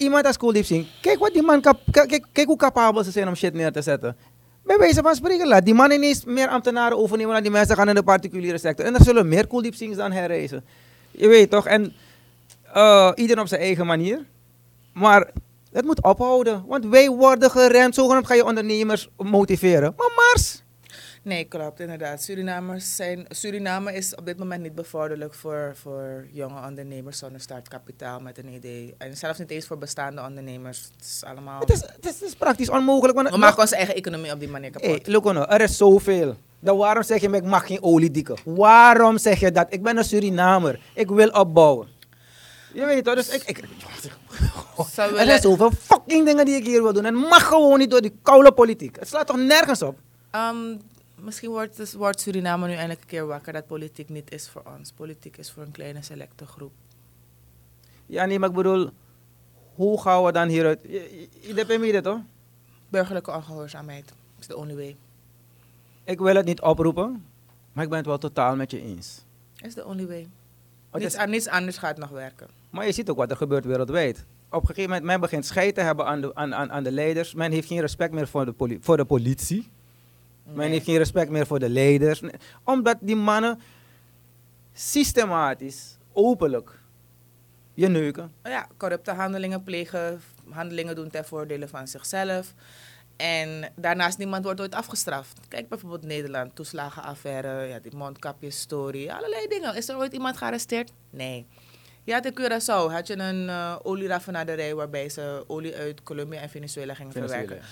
[0.00, 0.86] iemand als Deep zien.
[1.00, 4.16] Kijk, wat die man kijk, kijk, hoe capabel ze zijn om shit neer te zetten.
[4.64, 7.88] Bij wijze van spreken, laat die man ineens meer ambtenaren overnemen dan die mensen gaan
[7.88, 8.86] in de particuliere sector.
[8.86, 10.64] En er zullen meer Sings dan herreizen.
[11.10, 11.66] Je weet toch?
[11.66, 11.92] En
[12.72, 14.24] eh ieder op zijn eigen manier.
[14.92, 15.30] Maar
[15.72, 16.64] het moet ophouden.
[16.66, 17.94] Want wij worden geremd.
[17.94, 19.94] Zogenaamd ga je ondernemers motiveren.
[19.96, 20.59] Maar Mars.
[21.22, 22.22] Nee, klopt, inderdaad.
[22.22, 28.20] Surinamers zijn, Suriname is op dit moment niet bevorderlijk voor, voor jonge ondernemers zonder startkapitaal
[28.20, 28.94] met een idee.
[28.98, 30.90] En zelfs niet eens voor bestaande ondernemers.
[30.96, 31.60] Het is allemaal...
[31.60, 33.16] Het is, het is, het is praktisch onmogelijk.
[33.16, 34.88] Want We maken onze eigen economie op die manier kapot.
[34.90, 36.36] Hey, Lucono, er is zoveel.
[36.60, 38.36] Dan waarom zeg je me, ik mag geen olie dikken?
[38.44, 39.66] Waarom zeg je dat?
[39.70, 40.80] Ik ben een Surinamer.
[40.94, 41.88] Ik wil opbouwen.
[42.74, 43.42] Je weet toch, dus ik...
[43.42, 43.58] ik
[44.96, 47.04] Er zijn zoveel fucking dingen die ik hier wil doen.
[47.04, 48.96] En mag gewoon niet door die koude politiek.
[48.98, 49.96] Het slaat toch nergens op?
[50.30, 50.76] Ehm,
[51.22, 54.62] misschien wordt, dus, wordt Suriname nu eindelijk een keer wakker dat politiek niet is voor
[54.78, 54.92] ons.
[54.92, 56.72] Politiek is voor een kleine selecte groep.
[58.06, 58.90] Ja, nee, maar ik bedoel,
[59.74, 60.78] hoe gaan we dan hieruit?
[61.40, 62.20] Iedereen bij mij dit hoor.
[62.88, 64.96] Burgerlijke ongehoorzaamheid is the only way.
[66.04, 67.24] Ik wil het niet oproepen,
[67.72, 69.24] maar ik ben het wel totaal met je eens.
[69.62, 70.28] Is the only way.
[70.90, 72.48] Het Niets, is- aan- niets anders gaat nog werken.
[72.70, 74.24] maar je ziet ook wat er gebeurt wereldwijd.
[74.50, 76.92] Op een gegeven moment, men begint scheid te hebben aan de, aan, aan, aan de
[76.92, 77.34] leiders.
[77.34, 79.68] Men heeft geen respect meer voor de, poli- voor de politie.
[80.54, 82.22] Men heeft geen respect meer voor de leiders.
[82.64, 83.60] Omdat die mannen
[84.72, 86.70] systematisch, openlijk,
[87.74, 88.32] je neuken.
[88.42, 90.20] ja, corrupte handelingen plegen,
[90.50, 92.54] handelingen doen ten voordele van zichzelf.
[93.16, 95.40] En daarnaast niemand wordt ooit afgestraft.
[95.48, 99.76] Kijk bijvoorbeeld Nederland, toeslagenaffaire, ja, die mondkapjesstory, allerlei dingen.
[99.76, 100.92] Is er ooit iemand gearresteerd?
[101.10, 101.46] Nee.
[102.04, 106.50] Je had in Curaçao had je een eh olieraffinaderij waarbij ze olie uit Colombia en
[106.50, 107.46] Venezuela gingen Venezuela.
[107.46, 107.68] verwerken.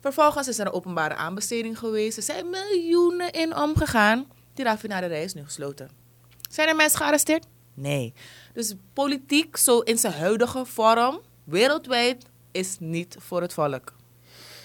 [0.00, 2.16] Vervolgens is er een openbare aanbesteding geweest.
[2.16, 4.26] Er zijn miljoenen in omgegaan.
[4.54, 5.90] Die raffinaderij is nu gesloten.
[6.50, 7.46] Zijn er mensen gearresteerd?
[7.74, 8.12] Nee.
[8.52, 13.92] Dus politiek, zo in zijn huidige vorm, wereldwijd, is niet voor het volk.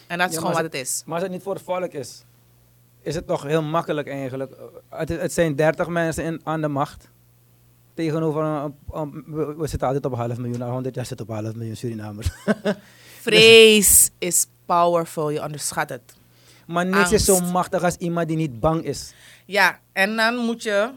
[0.08, 1.04] En dat is Ja, gewoon wat het is.
[1.06, 2.24] Maar als het niet voor het volk is,
[3.02, 4.54] is het toch heel makkelijk eigenlijk.
[4.90, 7.10] Het, het zijn 30 mensen in, aan de macht.
[7.94, 11.28] Tegenover, een, een- we, we zitten altijd op een half miljoen, na 100 jaar zitten
[11.30, 12.30] op half miljoen Surinamers.
[13.22, 16.16] Vrees is powerful, je onderschat het.
[16.68, 19.14] maar niks is zo machtig als iemand die niet bang is.
[19.45, 20.89] Ja, en dan moet je,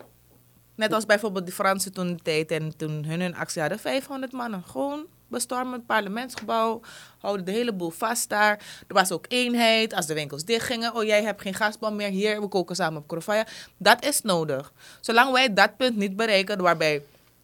[0.75, 4.33] net als bijvoorbeeld de Fransen toen de tijd en toen hun een actie hadden, 500
[4.33, 4.63] mannen.
[4.67, 6.81] Gewoon bestormen het parlementsgebouw,
[7.19, 8.59] houden de hele boel vast daar.
[8.87, 12.41] Er was ook eenheid, als de winkels dichtgingen, oh jij hebt geen gasbom meer, hier,
[12.41, 13.47] we koken samen op Krofaya.
[13.77, 14.73] Dat is nodig.
[15.01, 17.03] Zolang wij dat punt niet bereiken, waarbij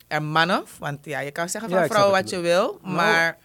[0.08, 3.38] er mannen, want ja, je kan zeggen van vrouwen wat je wil, Nou, maar...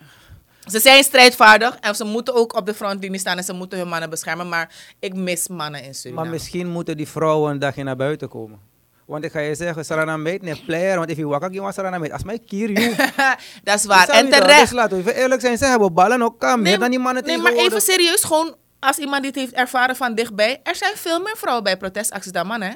[0.67, 3.87] Ze zijn strijdvaardig en ze moeten ook op de frontlinie staan en ze moeten hun
[3.87, 4.49] mannen beschermen.
[4.49, 6.23] Maar ik mis mannen in Suriname.
[6.23, 8.59] Maar misschien moeten die vrouwen een dagje naar buiten komen.
[9.05, 11.97] Want ik ga je zeggen, Sarana meet, nee, player, want if je wakker, je Sarana
[11.97, 12.11] meet.
[12.11, 12.95] Als mij kier, you.
[13.63, 14.09] dat is waar.
[14.09, 14.59] En terecht.
[14.59, 17.23] Dus laten we even eerlijk zijn, ze hebben ballen ook kan, meer dan die mannen
[17.23, 20.59] nee, maar even serieus, gewoon als iemand dit heeft ervaren van dichtbij.
[20.63, 22.69] Er zijn veel meer vrouwen bij protestacties dan mannen.
[22.69, 22.75] Hè?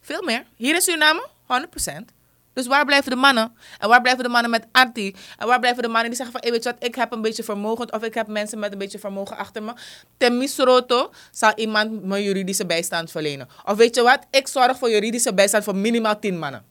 [0.00, 0.44] Veel meer.
[0.56, 2.17] Hier in Suriname, 100%.
[2.58, 3.52] Dus waar blijven de mannen?
[3.78, 5.14] En waar blijven de mannen met anti?
[5.36, 7.22] En waar blijven de mannen die zeggen van, hey, weet je wat, ik heb een
[7.22, 9.72] beetje vermogen of ik heb mensen met een beetje vermogen achter me.
[10.16, 13.48] Ten misroto zal iemand me juridische bijstand verlenen.
[13.64, 16.62] Of weet je wat, ik zorg voor juridische bijstand voor minimaal 10 mannen.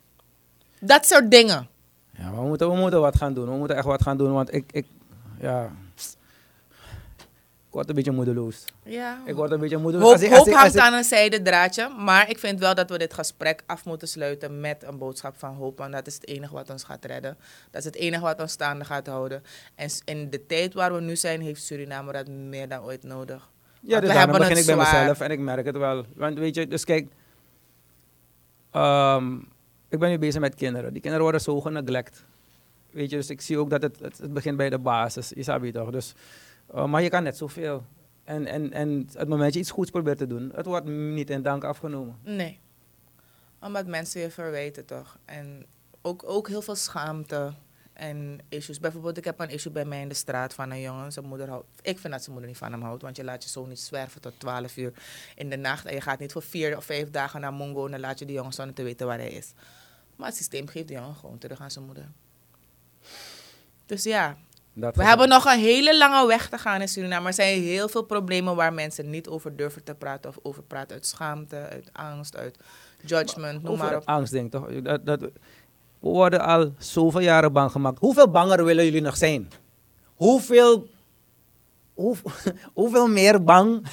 [0.79, 1.67] Dat soort dingen.
[2.17, 3.49] Ja, we moeten, we moeten wat gaan doen.
[3.49, 4.85] We moeten echt wat gaan doen, want ik, ik,
[5.39, 5.71] ja,
[7.77, 8.65] word een beetje moedeloos.
[8.83, 9.21] Ja.
[9.25, 10.05] Ik word een beetje moedeloos.
[10.05, 11.89] Hoop, Als ik- als hoop ik- als hangt ik- aan een zijde draadje.
[11.97, 15.53] Maar ik vind wel dat we dit gesprek af moeten sluiten met een boodschap van
[15.55, 15.77] hoop.
[15.77, 17.37] Want dat is het enige wat ons gaat redden.
[17.71, 19.43] Dat is het enige wat ons staande gaat houden.
[19.75, 23.49] En in de tijd waar we nu zijn, heeft Suriname dat meer dan ooit nodig.
[23.81, 26.05] Ja, dus we daarom begin ik bij mezelf en ik merk het wel.
[26.15, 27.07] Want weet je, dus kijk,
[28.71, 29.35] ehm,
[29.89, 30.91] ik ben nu bezig met kinderen.
[30.91, 32.23] Die kinderen worden zo geneglect.
[32.91, 35.31] Weet je, dus ik zie ook dat het, het, het begint bij de basis.
[35.35, 35.89] Je toch?
[35.89, 36.13] Dus,
[36.73, 37.85] eh, maar je kan net zoveel.
[38.23, 41.29] En, en, en het moment dat je iets goeds probeert te doen, het wordt niet
[41.29, 42.17] in dank afgenomen.
[42.23, 42.59] Nee.
[43.61, 45.17] Omdat mensen je verwijten toch.
[45.25, 45.65] En
[46.01, 47.53] ook, ook heel veel schaamte
[47.93, 48.79] en issues.
[48.79, 51.11] Bijvoorbeeld, ik heb een issue bij mij in de straat van een jongen.
[51.11, 53.01] Zijn moeder houdt, ik vind dat zijn moeder niet van hem houdt.
[53.01, 54.93] Want je laat je zo niet zwerven tot 12 uur
[55.35, 55.85] in de nacht.
[55.85, 57.85] En je gaat niet voor vier of vijf dagen naar Mongo.
[57.85, 59.53] En dan laat je die jongen zonder te weten waar hij is.
[60.15, 62.11] Maar het systeem geeft die jongen gewoon terug aan zijn moeder.
[63.85, 64.37] Dus ja,
[64.79, 67.27] Dat we hebben nog een hele lange weg te gaan in Suriname.
[67.27, 70.29] Er zijn heel veel problemen waar mensen niet over durven te praten.
[70.29, 72.57] Of over praten uit schaamte, uit angst, uit
[73.05, 74.01] judgment, noem maar op.
[74.05, 74.81] angstding, toch?
[74.81, 75.29] Dat, dat, we
[75.99, 77.99] worden al zoveel jaren bang gemaakt.
[77.99, 79.51] Hoeveel banger willen jullie nog zijn?
[80.15, 80.87] Hoeveel,
[81.93, 82.15] hoe,
[82.73, 83.87] hoeveel meer bang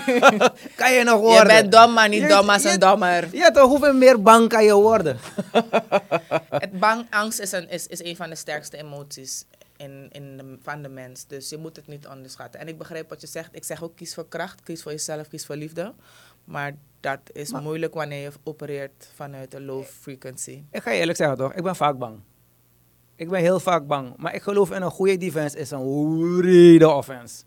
[0.76, 1.54] kan je nog worden?
[1.56, 3.28] Je bent dom, maar niet Je- dom als je- een dommer.
[3.32, 5.18] Ja toch, hoeveel meer bang kan je worden?
[6.50, 9.44] Het bang, angst is een, is, is een van de sterkste emoties
[9.80, 11.26] in, in de, van de mens.
[11.26, 12.60] Dus je moet het niet onderschatten.
[12.60, 13.48] En ik begrijp wat je zegt.
[13.52, 15.94] Ik zeg ook kies voor kracht, kies voor jezelf, kies voor liefde.
[16.44, 20.62] Maar dat is Maar- moeilijk wanneer je opereert vanuit een low frequency.
[20.70, 22.20] Ik ga je eerlijk zeggen toch, ik ben vaak bang.
[23.16, 24.16] Ik ben heel vaak bang.
[24.16, 27.44] Maar ik geloof in een goede defense is een rede offense.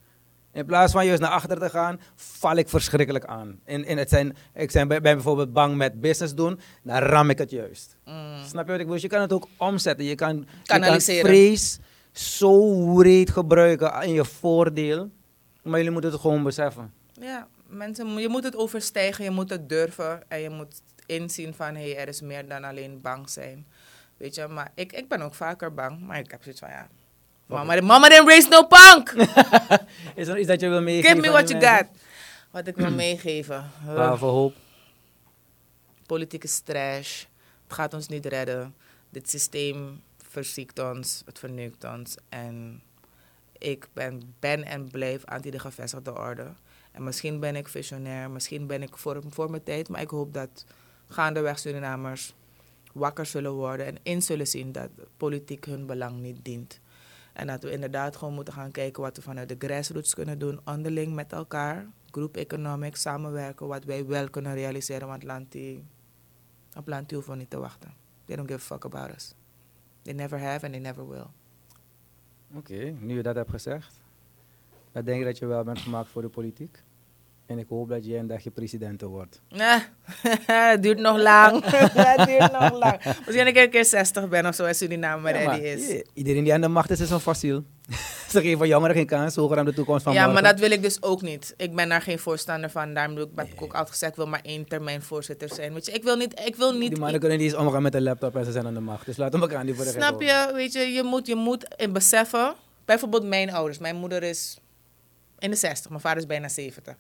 [0.52, 3.60] In plaats van juist naar achter te gaan, val ik verschrikkelijk aan.
[3.66, 7.38] In, in het zijn, ik zijn, ben bijvoorbeeld bang met business doen, dan ram ik
[7.38, 7.98] het juist.
[8.06, 8.38] Mm.
[8.46, 9.02] Snap je wat ik bedoel?
[9.02, 10.06] Je kan het ook omzetten.
[10.06, 11.80] Je kan, je kan vrees
[12.14, 15.10] zo breed gebruiken in je voordeel.
[15.62, 16.94] Maar jullie moeten het gewoon beseffen.
[17.14, 21.76] Ja, mensen, je moet het overstijgen, je moet het durven en je moet inzien van
[21.76, 23.66] hé, hey, er is meer dan alleen bang zijn.
[24.18, 26.88] Weet je, maar ik, ik ben ook vaker bang, maar ik heb zoiets van ja.
[27.46, 29.14] Maar Mama, mama didn't raise no punk.
[30.16, 31.10] Is er iets dat je wil meegeven?
[31.10, 31.78] Give me what you mensen?
[31.78, 31.88] got.
[32.52, 33.72] Wat ik wil meegeven.
[33.88, 34.56] Uh, Waar voor hoop.
[36.06, 37.24] Politiek is trash.
[37.64, 38.76] Het gaat ons niet redden.
[39.10, 40.02] Dit systeem
[40.34, 41.22] verziekt ons.
[41.26, 42.18] Het verneukt ons.
[42.30, 42.82] En
[43.58, 46.48] ik ben, ben en blijf anti de gevestigde orde.
[46.92, 48.30] En misschien ben ik visionair.
[48.32, 49.90] Misschien ben ik voor, voor mijn tijd.
[49.90, 50.66] Maar ik hoop dat
[51.08, 52.34] gaandeweg Surinamers
[52.94, 53.86] wakker zullen worden.
[53.86, 56.80] En in zullen zien dat politiek hun belang niet dient.
[57.34, 60.60] En dat we inderdaad gewoon moeten gaan kijken wat we vanuit de grassroots kunnen doen.
[60.66, 61.88] Onderling met elkaar.
[62.12, 63.68] Group economics, samenwerken.
[63.68, 65.08] Wat wij wel kunnen realiseren.
[65.08, 65.84] Want land die,
[66.78, 67.94] op land hoeven we niet te wachten.
[68.26, 69.34] They don't give a fuck about us.
[70.04, 71.28] They never have and they never will.
[72.56, 74.00] Oké, nu je dat hebt gezegd,
[74.92, 76.84] dan denk ik dat je wel bent gemaakt voor de politiek.
[77.46, 79.42] En ik hoop dat je een dagje president wordt.
[80.46, 81.64] Het duurt nog lang.
[81.96, 83.04] het duurt nog lang.
[83.06, 86.04] Misschien dat ik een keer 60 ben of zo en Suriname maar Ja, ready is.
[86.14, 87.64] Iedereen die aan de macht is, is een fossiel.
[88.34, 90.42] Ze geven jongeren geen kans, zogenaamd de toekomst van Ja, morgen.
[90.44, 91.54] maar dat wil ik dus ook niet.
[91.58, 92.94] Ik ben daar geen voorstander van.
[92.94, 95.74] Daarom heb ik ook altijd gezegd, ik wil maar één termijn voorzitter zijn.
[95.74, 96.40] Weet je, ik wil niet...
[96.46, 98.66] Ik wil niet Die mannen kunnen niet eens omgaan met een laptop en ze zijn
[98.66, 99.06] aan de macht.
[99.06, 100.52] Dus laten we elkaar niet voor de Snap je?
[100.54, 102.54] Weet je, je moet, je moet in beseffen.
[102.86, 103.78] Bijvoorbeeld mijn ouders.
[103.78, 104.58] Mijn moeder is
[105.40, 106.96] in de 60, mijn vader is bijna 70.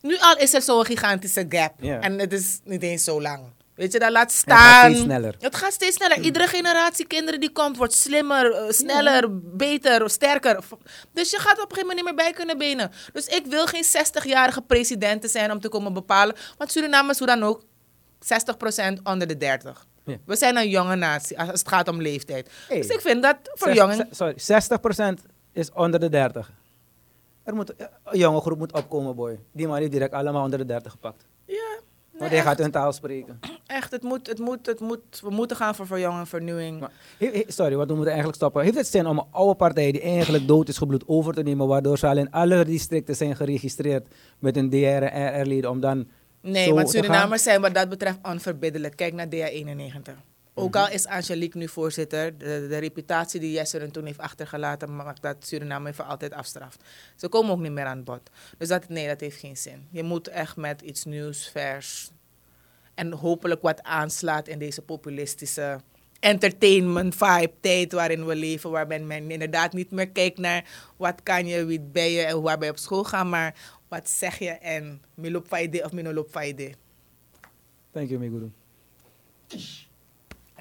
[0.00, 1.82] Nu al is er zo'n gigantische gap.
[1.82, 3.42] En het is niet eens zo lang.
[3.76, 4.56] Weet je, dat laat staan.
[4.56, 5.34] het gaat steeds sneller.
[5.38, 6.18] Het gaat steeds sneller.
[6.20, 10.64] Iedere generatie kinderen die komt, wordt slimmer, eh, sneller, beter, sterker.
[11.12, 12.90] Dus je gaat op een gegeven moment niet meer bij kunnen benen.
[13.12, 16.36] Dus ik wil geen 60-jarige president zijn om te komen bepalen.
[16.58, 17.62] Want Suriname is hoe dan ook
[18.18, 19.86] 60% onder de 30.
[20.04, 20.16] Ja.
[20.26, 22.50] We zijn een jonge natie als het gaat om leeftijd.
[22.68, 22.76] Hey.
[22.80, 24.08] Dus ik vind dat voor Zes- jongen...
[24.10, 24.34] Sorry,
[25.18, 25.22] 60%
[25.52, 26.50] is onder de 30.
[27.44, 27.74] Er moet,
[28.04, 29.38] een jonge groep moet opkomen, boy.
[29.52, 31.24] Die man heeft direct allemaal onder de 30 gepakt.
[32.18, 33.38] Nee, hij gaat echt, hun taal spreken.
[33.66, 36.80] echt het moet, het moet, het moet, we moeten gaan voor verjonging, vernieuwing.
[36.80, 38.62] Maar, he- he- sorry, wat we moeten eigenlijk stoppen.
[38.62, 41.66] Heeft het zin om een oude partij die eigenlijk dood is gebloed over te nemen,
[41.66, 44.08] waardoor ze al in alle districten zijn geregistreerd
[44.38, 46.08] met een DR en RR-leden, om dan
[46.40, 46.90] Nee, want?
[46.90, 48.96] Surinamers zijn wat dat betreft onverbiddelijk.
[48.96, 50.12] Kijk naar DA91.
[50.58, 50.82] Ook Mhm.
[50.82, 55.22] al is Angelique nu voorzitter, de, de reputatie die Jesse er toen heeft achtergelaten, maakt
[55.22, 56.82] dat Suriname voor altijd afstraft.
[57.16, 58.30] Ze komen ook niet meer aan bod.
[58.58, 59.86] Dus dat, nee, dat heeft geen zin.
[59.90, 62.10] Je moet echt met iets nieuws, vers
[62.94, 65.80] en hopelijk wat aanslaat in deze populistische
[66.20, 70.64] entertainment vibe tijd waarin we leven, waarbij men inderdaad niet meer kijkt naar
[70.96, 73.54] wat kan je, wie ben je en waar ben je op school gaan, maar
[73.88, 76.30] wat zeg je en milop faide of minolop.
[76.32, 78.50] Thank you, Miguru.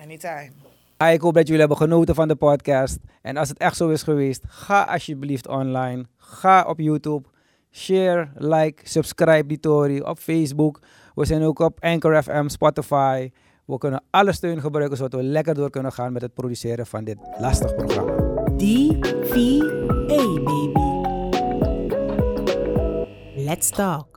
[0.03, 0.51] Anytime.
[0.97, 2.97] Ah, ik hoop dat jullie hebben genoten van de podcast.
[3.21, 6.05] En als het echt zo is geweest, ga alsjeblieft online.
[6.17, 7.27] Ga op YouTube.
[7.71, 10.79] Share, like, subscribe die Tory op Facebook.
[11.15, 13.31] We zijn ook op Anchor FM, Spotify.
[13.65, 17.03] We kunnen alle steun gebruiken zodat we lekker door kunnen gaan met het produceren van
[17.03, 18.13] dit lastig programma.
[18.57, 19.65] DVA,
[20.07, 20.71] baby.
[23.35, 24.14] Let's talk.